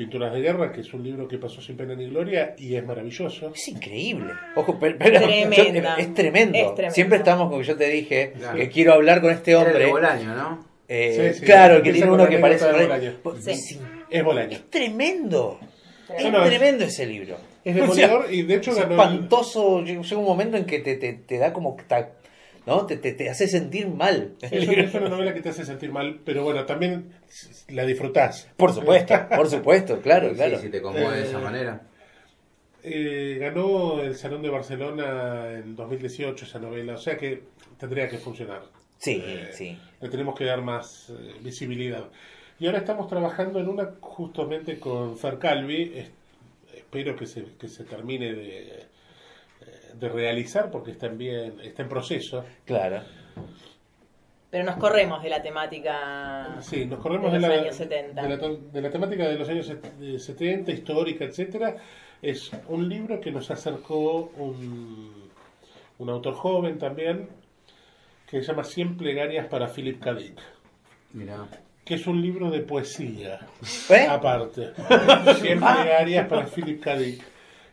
[0.00, 2.82] Pinturas de Guerra, que es un libro que pasó sin pena ni gloria y es
[2.82, 3.52] maravilloso.
[3.54, 4.32] Es increíble.
[4.56, 5.56] Ojo, pero, pero- Tremenda.
[5.56, 5.62] yo-
[5.98, 6.56] es, tremendo.
[6.58, 6.94] Es tremendo.
[6.94, 8.56] Siempre estamos con que yo te dije Claro.
[8.56, 9.78] que quiero hablar con este hombre.
[9.78, 10.64] de Bolaño, ¿no?
[10.88, 13.12] Eh, Sí, sí, claro, que tiene uno que parece de re- Bolaño.
[13.42, 13.54] Sí.
[13.54, 13.80] Sí.
[14.08, 14.52] Es Bolaño.
[14.56, 15.60] Es tremendo.
[16.16, 17.36] Es No, no, es- tremendo ese libro.
[17.62, 18.94] Es de O sea, Bolívar y de hecho es ganó.
[18.94, 19.82] el- espantoso.
[19.84, 22.08] Llega un momento en que te, te, te da como ta-
[22.66, 22.86] ¿no?
[22.86, 24.34] Te, te, te hace sentir mal.
[24.40, 27.12] Es una, es una novela que te hace sentir mal, pero bueno, también
[27.68, 28.48] la disfrutás.
[28.56, 30.58] Por supuesto, por supuesto, claro, Sí, claro.
[30.58, 31.80] si te conmueve de esa Eh, manera.
[32.82, 37.42] Eh, ganó el Salón de Barcelona en 2018 esa novela, o sea que
[37.78, 38.62] tendría que funcionar.
[38.98, 39.78] Sí, Eh, sí.
[40.00, 42.04] Le tenemos que dar más eh, visibilidad.
[42.58, 45.92] Y ahora estamos trabajando en una justamente con Fer Calvi.
[45.94, 46.10] es-
[46.74, 48.86] espero que se, que se termine de, eh,
[49.98, 52.44] de realizar porque está en, bien, está en proceso.
[52.64, 53.02] Claro.
[54.50, 58.22] Pero nos corremos de la temática Sí, nos corremos de de, los la, años 70.
[58.22, 61.76] de la to- de la temática de los años set- de 70, histórica, etcétera.
[62.20, 65.30] Es un libro que nos acercó un,
[65.98, 67.28] un autor joven también,
[68.28, 70.14] que se llama Cien plegarias para Philip K.
[70.14, 70.38] Dick,
[71.12, 71.46] Mirá.
[71.84, 73.38] que es un libro de poesía,
[73.88, 74.06] ¿Eh?
[74.08, 74.72] aparte.
[75.40, 76.96] Cien plegarias para Philip K.
[76.96, 77.22] Dick,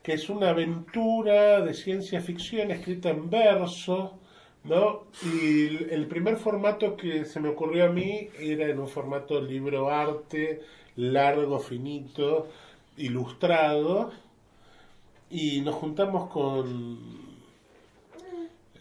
[0.08, 4.18] que es una aventura de ciencia ficción escrita en verso,
[4.64, 5.04] ¿no?
[5.22, 9.90] Y el- primer formato que se me ocurrió a mí era en un formato libro
[9.90, 10.62] arte,
[10.96, 12.48] largo, finito,
[12.96, 14.14] ilustrado,
[15.30, 16.98] y nos juntamos con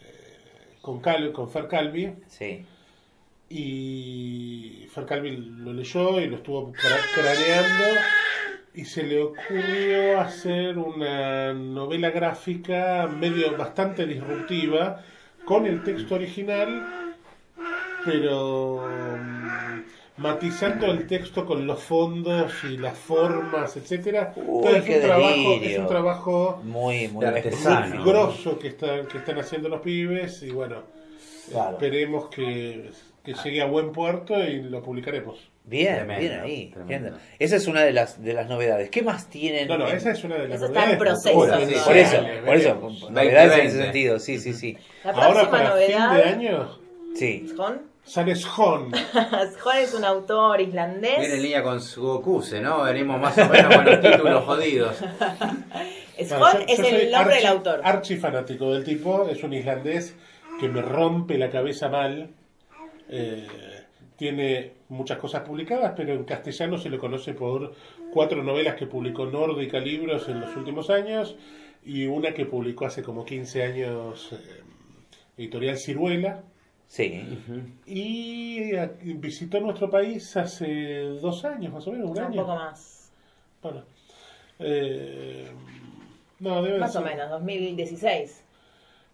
[0.01, 2.63] eh, con, Cal, con Fer Calvi Sí.
[3.49, 7.99] y Fer Calvi lo leyó y lo estuvo cra- craneando
[8.77, 15.03] y se le ocurrió hacer una novela gráfica medio bastante disruptiva
[15.45, 16.69] con el texto original
[18.05, 25.01] pero mm, matizando el texto con los fondos y las formas etcétera Entonces, es un
[25.01, 27.75] trabajo es un trabajo Muy, muy artesano.
[27.85, 28.09] específico.
[28.09, 30.83] grosso que están que están haciendo los pibes y bueno
[31.49, 31.71] Claro.
[31.71, 32.91] Esperemos que,
[33.23, 35.49] que llegue a buen puerto y lo publicaremos.
[35.69, 36.71] Bien, Tremendo, bien ahí.
[36.73, 37.17] tremendo.
[37.39, 38.89] Esa es una de las de las novedades.
[38.89, 39.67] ¿Qué más tienen?
[39.67, 40.97] No, no, en- esa es una de las Eso está en novedades.
[41.21, 41.83] proceso Bueno, todavía.
[41.83, 42.79] Por eso, por eso,
[43.11, 43.83] novedades en ese 2020.
[43.83, 44.77] sentido, sí, sí, sí.
[45.03, 46.09] La Ahora próxima para novedad.
[46.09, 46.79] fin de año
[47.15, 47.53] Sí.
[47.57, 47.81] Jon.
[48.05, 48.91] sale Sjon.
[49.59, 51.19] Jon es un autor islandés.
[51.19, 52.83] Viene en línea con su Gokuse, ¿no?
[52.83, 54.95] Venimos más o menos con los títulos jodidos.
[56.17, 57.81] Es Bueno, es el nombre del archi- autor.
[57.83, 60.15] Archi fanático del tipo, es un islandés
[60.59, 62.29] que me rompe la cabeza mal.
[63.09, 63.45] Eh,
[64.17, 67.73] tiene muchas cosas publicadas, pero en castellano se le conoce por
[68.11, 71.35] cuatro novelas que publicó Nórdica Libros en los últimos años
[71.85, 74.63] y una que publicó hace como 15 años eh,
[75.37, 76.43] editorial Ciruela.
[76.87, 77.29] Sí.
[77.85, 82.41] Y eh, visitó nuestro país hace dos años, más o menos, un un año.
[82.43, 83.11] poco más.
[83.61, 83.83] Bueno,
[84.59, 85.51] eh,
[86.39, 88.43] no, debe Más o menos, 2016.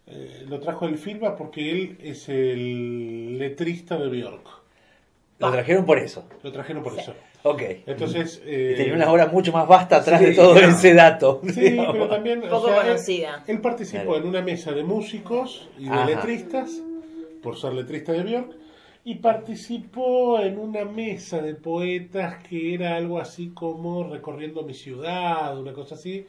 [0.08, 4.63] eh, lo trajo el Filma porque él es el letrista de Bjork.
[5.48, 6.26] Lo trajeron por eso.
[6.44, 7.14] Lo trajeron por eso.
[7.44, 7.62] Ok.
[7.86, 8.42] Entonces.
[8.46, 10.70] Eh, tenía una obra mucho más vasta atrás sí, de todo claro.
[10.70, 11.42] ese dato.
[11.54, 11.92] Sí, digamos.
[11.94, 12.42] pero también.
[12.42, 13.44] Poco sea, él- conocida.
[13.48, 14.18] Él, participó Claro.
[14.18, 16.06] en una mesa de músicos y de Ajá.
[16.06, 16.72] letristas,
[17.42, 18.56] por ser letrista de Björk,
[19.06, 25.58] y participó en una mesa de poetas que era algo así como recorriendo mi ciudad,
[25.60, 26.26] una cosa así.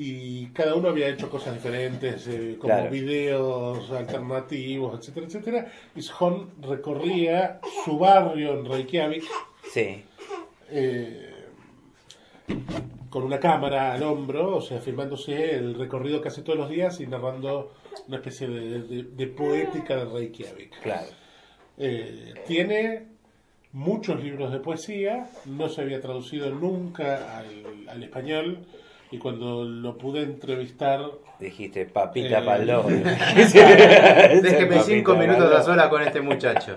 [0.00, 2.90] Y cada uno había hecho cosas diferentes, eh, como Claro.
[2.90, 5.72] videos alternativos, etcétera, etcétera.
[5.96, 9.24] Y Sjon recorría su barrio en Reykjavik
[9.72, 10.04] Sí.
[10.70, 11.34] eh,
[13.10, 17.06] con una cámara al hombro, o sea, filmándose el recorrido casi todos los días y
[17.06, 17.72] narrando
[18.06, 20.80] una especie de, de- de poética de Reykjavik.
[20.80, 21.08] Claro.
[21.78, 23.06] Eh, tiene
[23.72, 28.58] muchos libros de poesía, no se había traducido nunca al, al español
[29.10, 31.00] y cuando lo pude entrevistar
[31.38, 33.04] Dijiste, papita Eh.
[34.42, 36.76] Déjeme cinco minutos a sola con este muchacho.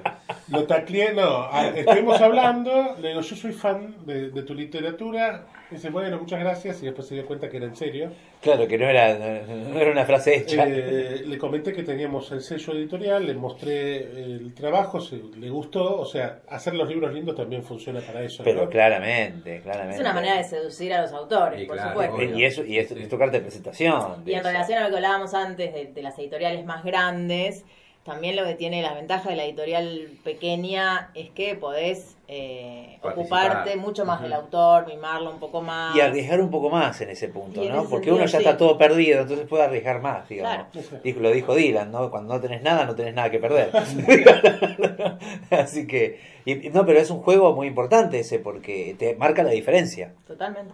[0.52, 5.46] Lo tacleé, no, a- estuvimos hablando, le digo, yo soy fan de, de tu literatura,
[5.70, 8.12] dice, bueno, muchas gracias, y después se dio cuenta que era en serio.
[8.42, 10.66] Claro, que no era, no era una frase hecha.
[10.68, 16.00] Eh, le comenté que teníamos el sello editorial, le mostré el trabajo, se, le gustó,
[16.00, 18.44] o sea, hacer los libros lindos también funciona para eso.
[18.44, 18.70] Pero ¿no?
[18.70, 19.96] claramente, claramente.
[19.96, 22.16] Es una manera de seducir a los autores, Sí, por claro, supuesto.
[22.16, 22.38] obvio.
[22.38, 24.26] Y eso, y eso es tu carta de presentación.
[24.26, 24.50] de Y en eso.
[24.50, 27.64] relación a lo que hablábamos antes de, de las editoriales más grandes,
[28.04, 33.76] también lo que tiene la ventaja de la editorial pequeña es que podés eh, ocuparte
[33.76, 35.96] mucho más del autor, mimarlo un poco más.
[35.96, 37.66] Y arriesgar un poco más en ese punto, ¿no?
[37.66, 38.44] ese Porque sentido, uno ya sí.
[38.46, 40.68] está todo perdido, entonces puede arriesgar más, digamos.
[40.72, 41.00] Claro.
[41.04, 42.10] Dijo- Lo dijo Dylan, ¿no?
[42.10, 43.70] Cuando no tenés nada, no tenés nada que perder.
[45.52, 49.52] Así que, y- no, pero es un juego muy importante ese porque te marca la
[49.52, 50.14] diferencia.
[50.26, 50.74] Totalmente.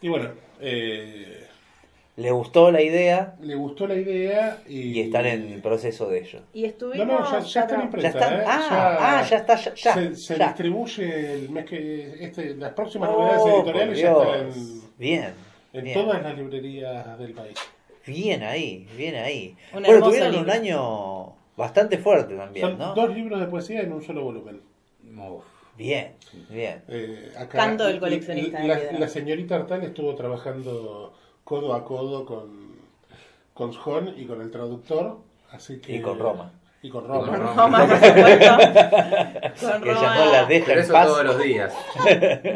[0.00, 1.41] Y bueno, eh,
[2.14, 6.18] Le gustó la idea le gustó la idea y, y están en el proceso de
[6.20, 6.40] ello.
[6.52, 7.06] Y No, estuvimos...
[7.06, 8.08] no, ya, ya está en Ya imprenta.
[8.10, 8.34] está.
[8.34, 8.44] ¿eh?
[8.46, 9.74] Ah, ah, ya está, ya.
[9.74, 10.46] ya, se se ya.
[10.48, 12.24] distribuye el mes que.
[12.24, 15.34] Este, las próximas Oh, novedades editoriales ya están en, Bien.
[15.72, 15.94] en bien.
[15.94, 17.54] todas las librerías del país.
[18.06, 19.56] Bien ahí, bien ahí.
[19.74, 20.52] Un bueno, tuvieron un libro.
[20.52, 22.94] año bastante fuerte también, Son ¿no?
[22.94, 24.60] dos libros de poesía en un solo volumen.
[25.16, 25.44] Uf.
[25.78, 26.12] Bien,
[26.50, 26.82] bien.
[26.88, 28.98] Eh, acá- Canto del coleccionista de La, piedra.
[28.98, 31.14] la señorita Artal estuvo trabajando
[31.44, 32.76] codo a codo con,
[33.54, 35.18] con Sjon y con el traductor.
[35.50, 36.50] Así que, Y con Roma.
[36.84, 37.26] Y con Roma.
[37.28, 37.54] con Roma.
[37.54, 38.56] Roma, por supuesto.
[39.60, 41.06] Con no las deja Pero en eso paz.
[41.06, 41.72] todos los días.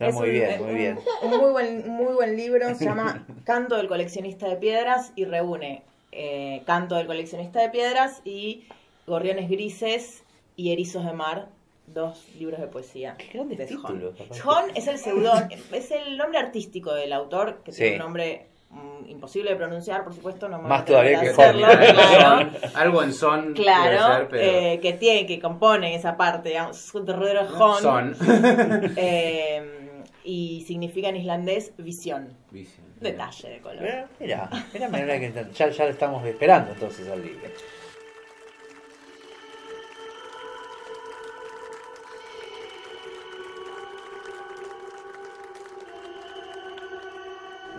[0.00, 0.98] No, muy un- bien, muy un- bien.
[1.22, 5.82] Un muy buen, muy buen libro, se llama Canto del coleccionista de piedras y reúne
[6.12, 8.64] eh, Canto del coleccionista de piedras y
[9.06, 10.24] Gorriones grises
[10.56, 11.48] y Erizos de mar,
[11.86, 13.14] dos libros de poesía.
[13.18, 14.14] Qué grandes de títulos.
[14.32, 17.94] Sjon es el seudón, es el nombre artístico del autor, que tiene Sí.
[17.94, 21.76] un nombre mm, imposible de pronunciar, por supuesto, no me Más todavía que hacerlo, Jon.
[21.76, 22.50] claro.
[22.50, 26.90] Son- algo en son Claro, ser, pero eh, que tiene, que compone esa parte, digamos,
[26.92, 28.16] Jon, son.
[28.96, 29.80] eh,
[30.24, 32.34] y significa en islandés visión.
[32.50, 32.86] Visión.
[32.98, 33.84] Detalle de color.
[33.84, 37.46] Eh, Mira, mira, mira que ya, ya lo estamos esperando entonces al libro.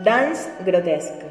[0.06, 1.26] Dance grotesque.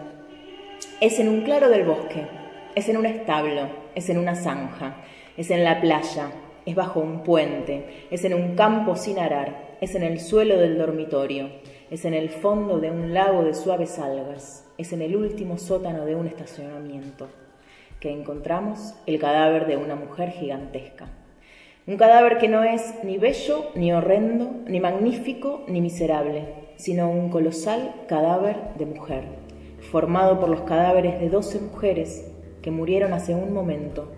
[1.00, 2.26] Es en un claro del bosque,
[2.74, 4.96] es en un establo, es en una zanja,
[5.36, 6.32] es en la playa,
[6.66, 10.76] es bajo un puente, es en un campo sin arar, es en el suelo del
[10.76, 11.50] dormitorio,
[11.88, 16.04] es en el fondo de un lago de suaves algas, es en el último sótano
[16.04, 17.28] de un estacionamiento,
[18.00, 21.06] que encontramos el cadáver de una mujer gigantesca.
[21.86, 27.30] Un cadáver que no es ni bello, ni horrendo, ni magnífico, ni miserable, sino un
[27.30, 29.24] colosal cadáver de mujer,
[29.90, 32.30] formado por los cadáveres de doce mujeres
[32.62, 34.10] que murieron hace un momento,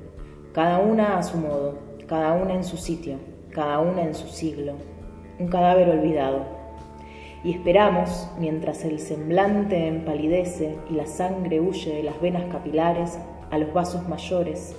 [0.52, 3.16] cada una a su modo, cada una en su sitio,
[3.50, 4.74] cada una en su siglo,
[5.38, 6.44] un cadáver olvidado.
[7.44, 13.18] Y esperamos, mientras el semblante empalidece y la sangre huye de las venas capilares
[13.50, 14.74] a los vasos mayores,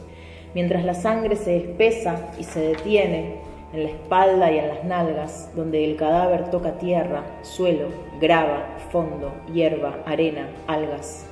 [0.53, 3.46] mientras la sangre se espesa y se detiene
[3.77, 9.31] en la espalda y en las nalgas, donde el cadáver toca tierra, suelo, grava, fondo,
[9.53, 11.27] hierba, arena, algas.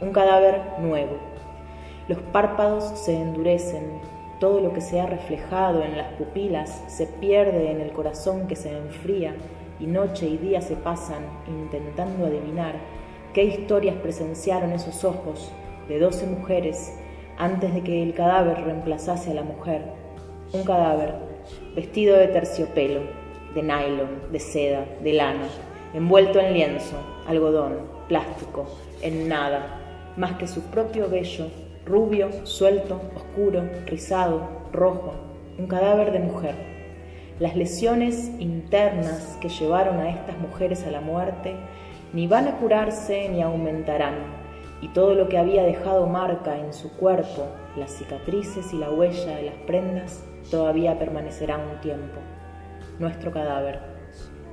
[0.00, 1.16] Un cadáver nuevo.
[2.06, 4.00] Los párpados se endurecen,
[4.38, 8.54] todo lo que se ha reflejado en las pupilas se pierde en el corazón que
[8.54, 9.34] se enfría
[9.80, 12.76] y noche y día se pasan intentando adivinar
[13.34, 15.50] qué historias presenciaron esos ojos
[15.88, 16.96] de doce mujeres
[17.36, 19.82] antes de que el cadáver reemplazase a la mujer.
[20.52, 21.29] Un cadáver
[21.74, 23.00] vestido de terciopelo,
[23.54, 25.48] de nylon, de seda, de lana,
[25.94, 26.96] envuelto en lienzo,
[27.26, 27.78] algodón,
[28.08, 28.66] plástico,
[29.02, 31.46] en nada, más que su propio vello,
[31.84, 34.42] rubio, suelto, oscuro, rizado,
[34.72, 35.14] rojo,
[35.58, 36.54] un cadáver de mujer.
[37.38, 41.54] Las lesiones internas que llevaron a estas mujeres a la muerte
[42.12, 44.40] ni van a curarse ni aumentarán,
[44.82, 47.46] y todo lo que había dejado marca en su cuerpo,
[47.76, 52.18] las cicatrices y la huella de las prendas, todavía permanecerá un tiempo.
[52.98, 53.80] Nuestro cadáver.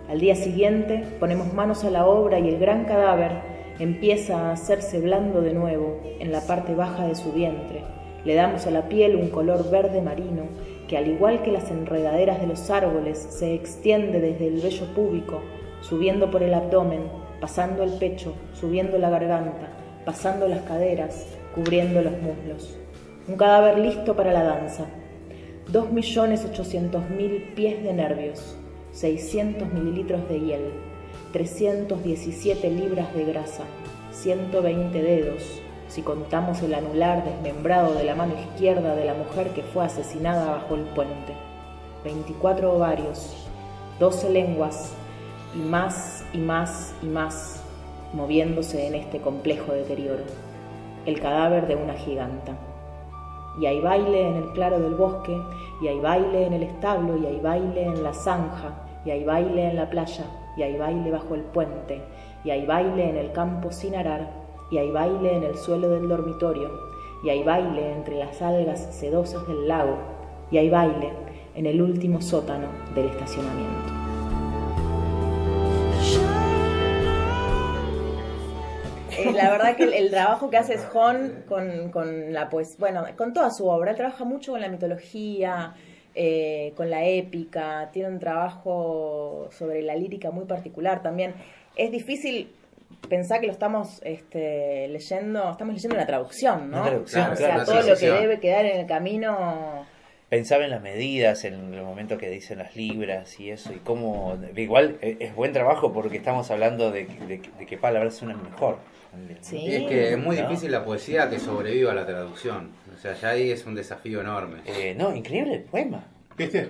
[0.09, 3.31] Al día siguiente ponemos manos a la obra y el gran cadáver
[3.79, 7.83] empieza a hacerse blando de nuevo en la parte baja de su vientre.
[8.23, 10.43] Le damos a la piel un color verde marino
[10.87, 15.41] que al igual que las enredaderas de los árboles se extiende desde el vello púbico,
[15.81, 17.01] subiendo por el abdomen,
[17.39, 19.69] pasando el pecho, subiendo la garganta,
[20.05, 22.77] pasando las caderas, cubriendo los muslos.
[23.27, 24.85] Un cadáver listo para la danza.
[25.71, 28.55] 2.800.000 pies de nervios,
[28.93, 30.71] 600 mililitros de hiel,
[31.33, 33.63] 317 libras de grasa,
[34.11, 39.61] 120 dedos, si contamos el anular desmembrado de la mano izquierda de la mujer que
[39.61, 41.33] fue asesinada bajo el puente,
[42.05, 43.35] 24 ovarios,
[43.99, 44.93] 12 lenguas
[45.53, 47.61] y más y más y más
[48.13, 50.23] moviéndose en este complejo deterioro,
[51.05, 52.57] el cadáver de una giganta.
[53.59, 55.39] Y hay baile en el claro del bosque,
[55.81, 59.69] y hay baile en el establo, y hay baile en la zanja, y hay baile
[59.69, 60.25] en la playa,
[60.57, 62.01] y hay baile bajo el puente,
[62.43, 64.29] y hay baile en el campo sin arar,
[64.69, 66.69] y hay baile en el suelo del dormitorio,
[67.23, 69.97] y hay baile entre las algas sedosas del lago,
[70.51, 71.11] y hay baile
[71.55, 74.06] en el último sótano del estacionamiento.
[79.37, 83.33] La verdad que el, el trabajo que hace Jon con, con la pues bueno, con
[83.33, 85.73] toda su obra, él trabaja mucho con la mitología,
[86.15, 91.33] eh, con la épica, tiene un trabajo sobre la lírica muy particular también.
[91.75, 92.51] Es difícil
[93.09, 96.77] pensar que lo estamos este, leyendo, estamos leyendo una traducción, ¿no?
[96.81, 99.85] Una traducción, o sea, claro, todo lo que debe quedar en el camino.
[100.29, 104.37] Pensaba en las medidas, en el momento que dicen las libras y eso, y cómo.
[104.57, 108.77] Igual eh, es buen trabajo porque estamos hablando de, de- de que palabras suenan mejor.
[109.17, 109.39] También.
[109.43, 109.57] Sí.
[109.57, 110.47] Y es que es muy ¿No?
[110.47, 112.71] difícil la poesía que sobreviva a la traducción.
[112.95, 114.61] O sea, ya ahí es un desafío enorme.
[114.65, 116.03] Eh, no, increíble el poema.
[116.37, 116.69] ¿Viste?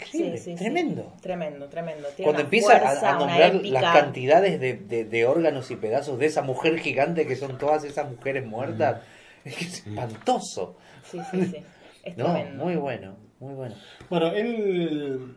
[0.00, 1.12] Increíble, Sí, tremendo.
[1.20, 2.08] Tremendo, tremendo.
[2.16, 5.76] Tiene Cuando empieza a- fuerza, a, una nombrar las cantidades de, de- de órganos y
[5.76, 9.00] pedazos de esa mujer gigante que son todas esas mujeres muertas,
[9.44, 10.76] es que es espantoso.
[11.10, 11.56] Sí, sí, sí.
[12.04, 12.64] Es No, tremendo.
[12.64, 13.76] muy bueno, muy bueno.
[14.10, 15.36] Bueno, él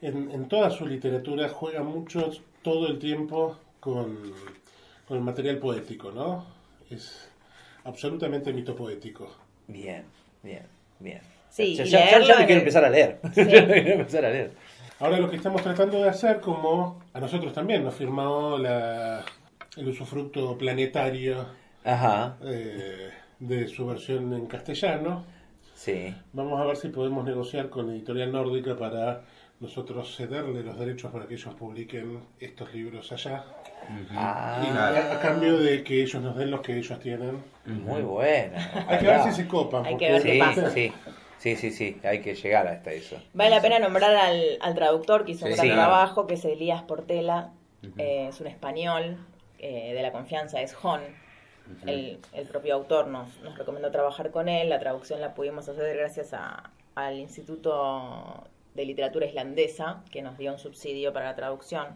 [0.00, 2.30] en, en toda su literatura juega mucho
[2.62, 4.32] todo el tiempo con,
[5.06, 6.46] con el material poético, ¿no?
[6.90, 7.28] Es
[7.84, 9.30] absolutamente mitopoético.
[9.68, 10.04] Bien,
[10.42, 10.62] bien,
[10.98, 11.20] bien.
[11.50, 13.20] Sí, ya, y ya- ya- leerlo ya me en quiero empezar a leer.
[13.34, 13.44] Sí.
[13.48, 14.52] Ya me quiero empezar a leer.
[15.00, 19.24] Ahora lo que estamos tratando de hacer, como a nosotros también nos firmó la,
[19.76, 21.46] el usufructo planetario
[21.84, 25.24] Ajá, eh, de su versión en castellano,
[25.74, 26.14] sí.
[26.32, 29.22] vamos a ver si podemos negociar con Editorial Nórdica para
[29.60, 33.44] nosotros cederle los derechos para que ellos publiquen estos libros allá.
[34.16, 37.42] Ah, a, a cambio de que ellos nos den los que ellos tienen.
[37.66, 38.86] muy buena.
[38.88, 39.84] Hay que ver si se copan.
[39.84, 40.70] Hay que ver qué Sí, pasa.
[40.70, 40.92] sí,
[41.38, 43.16] sí, sí, sí, hay que llegar hasta eso.
[43.34, 45.72] Vale la pena nombrar al, al traductor que hizo un Sí, gran sí.
[45.74, 47.50] trabajo, que es Elías Portela,
[47.98, 49.18] eh, es un español,
[49.58, 51.00] eh, de la confianza es Jon.
[51.86, 55.96] el, el propio autor nos, nos recomendó trabajar con él, la traducción la pudimos hacer
[55.96, 61.86] gracias a- al Instituto de Literatura Islandesa, que nos dio un subsidio para la traducción.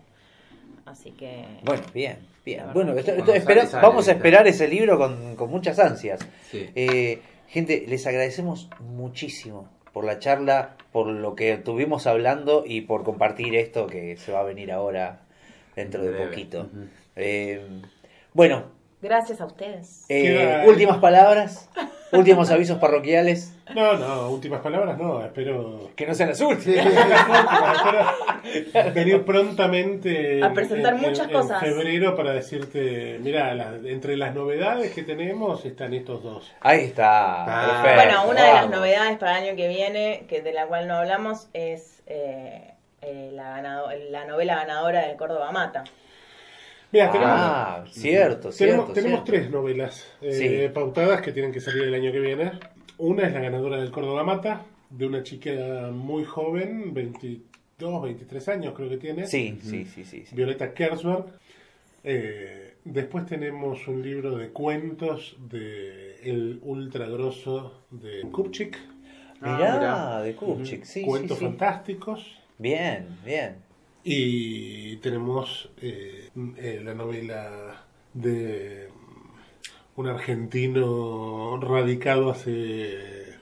[0.86, 1.44] Así que...
[1.64, 2.64] Bueno, bien, bien.
[2.72, 5.50] Bueno, que- esto- esto Cuando espera- sale, sale, vamos a esperar ese libro con, con
[5.50, 6.20] muchas ansias.
[6.50, 6.70] Sí.
[6.74, 13.04] Eh, gente, les agradecemos muchísimo por la charla, por lo que estuvimos hablando y por
[13.04, 15.20] compartir esto que se va a venir ahora
[15.76, 16.26] dentro de Breve.
[16.28, 16.68] poquito.
[17.16, 17.66] Eh,
[18.32, 18.64] bueno,
[19.02, 20.04] Gracias a ustedes.
[20.08, 21.68] eh, últimas palabras,
[22.12, 23.54] últimos avisos parroquiales.
[23.74, 25.90] No, no, últimas palabras no, espero...
[25.94, 26.84] Que no sean las últimas.
[26.84, 28.14] Sí, sí, sí, últimas,
[28.74, 31.62] espero venir prontamente A presentar en, muchas en- cosas.
[31.62, 33.52] en febrero para decirte, mira,
[33.84, 36.50] entre las novedades que tenemos están estos dos.
[36.60, 37.44] Ahí está.
[37.44, 37.82] Ah.
[37.94, 40.94] Bueno, una de las novedades para el año que viene, que de la cual no
[40.94, 45.84] hablamos, es eh, eh, la, ganado- la novela ganadora del Córdoba Mata.
[46.90, 48.52] Mira, tenemos, Ah, cierto, cierto.
[48.52, 49.24] tenemos, tenemos cierto.
[49.32, 50.32] tres novelas eh,
[50.68, 50.74] Sí.
[50.74, 52.52] pautadas que tienen que salir el año que viene.
[52.98, 55.50] Una es la ganadora del Córdoba Mata, de una chica
[55.92, 59.26] muy joven, 22, 23 años creo que tiene.
[59.26, 60.24] Sí, sí, sí, sí.
[60.26, 60.34] sí.
[60.34, 61.26] Violeta Kersberg.
[62.04, 68.78] Eh, después tenemos un libro de cuentos de el ultra grosso de Kupchik,
[69.40, 70.22] Ah, Mirá, mirá.
[70.22, 71.44] de Kupchik, sí, sí, cuentos sí.
[71.44, 72.26] fantásticos.
[72.58, 73.56] Bien, bien.
[74.04, 77.84] Y tenemos eh, eh, la novela
[78.14, 78.88] de
[79.96, 83.34] un argentino radicado hace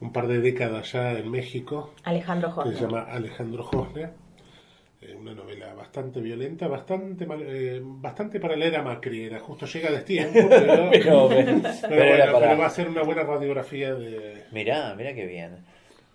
[0.00, 4.10] un par de décadas ya en México, Alejandro que se llama Alejandro Josne.
[5.02, 9.88] Eh, una novela bastante violenta, bastante eh, bastante para leer a Macri, era justo llega
[9.88, 13.02] a destiempo, pero, Pero, pero- pero pero era bueno, para- pero va a ser una
[13.02, 14.44] buena radiografía de...
[14.52, 15.56] Mirá, mirá qué bien.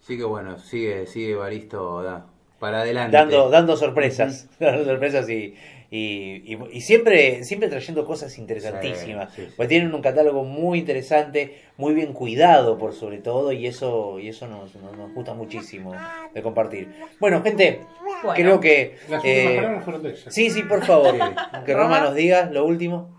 [0.02, 2.26] Así que bueno, sigue, sigue Evaristo da,
[2.62, 3.18] para adelante.
[3.18, 5.56] Dando, dando sorpresas, dando sorpresas y,
[5.90, 9.34] y, y- y siempre, siempre trayendo cosas interesantísimas.
[9.34, 9.54] Sí, sí, sí.
[9.58, 14.30] Pues tienen un catálogo muy interesante, muy bien cuidado por sobre todo, y eso, y
[14.30, 15.92] eso nos, nos, nos gusta muchísimo
[16.34, 16.88] de compartir.
[17.20, 17.80] Bueno, gente,
[18.24, 18.34] Bueno.
[18.36, 20.32] creo que Las eh, últimas palabras fueron de ella.
[20.32, 21.16] sí, sí, por favor,
[21.66, 23.10] que Roma nos diga lo último.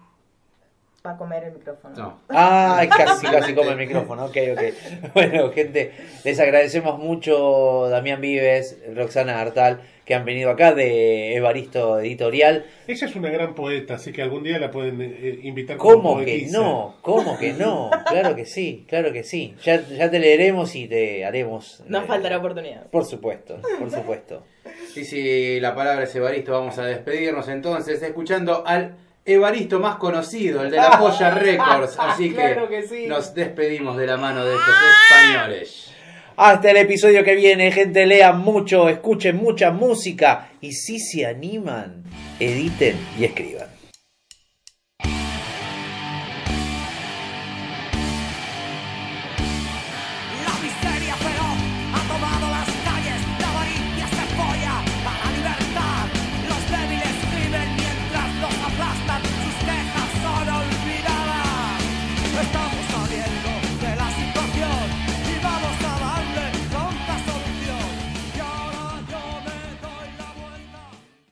[1.05, 1.97] Va a comer el micrófono.
[1.97, 2.21] No.
[2.29, 4.27] Ay, casi, casi come el micrófono.
[4.27, 4.63] Ok, ok.
[5.15, 5.91] Bueno, gente,
[6.23, 12.67] les agradecemos mucho Damián Vives, Roxana Artal, que han venido acá de Evaristo Editorial.
[12.87, 16.19] Ella es una gran poeta, así que algún día la pueden eh, invitar como ¿Cómo
[16.19, 16.59] que poetisa.
[16.59, 16.97] no?
[17.03, 17.91] ¿Cómo que no?
[18.07, 19.57] Claro que sí, claro que sí.
[19.65, 21.83] Ya, ya te leeremos y te haremos.
[21.89, 22.87] No eh, faltará oportunidad.
[22.91, 24.45] Por supuesto, por supuesto.
[24.95, 28.95] Y si la palabra es Evaristo, vamos a despedirnos entonces escuchando al
[29.25, 31.97] Evaristo más conocido, el de la Polla Records.
[31.99, 33.07] Así que, Claro que sí.
[33.07, 34.75] nos despedimos de la mano de estos
[35.11, 35.89] españoles.
[36.37, 42.03] Hasta el episodio que viene, gente, lean mucho, escuchen mucha música y si se animan,
[42.41, 43.72] editen y escriban.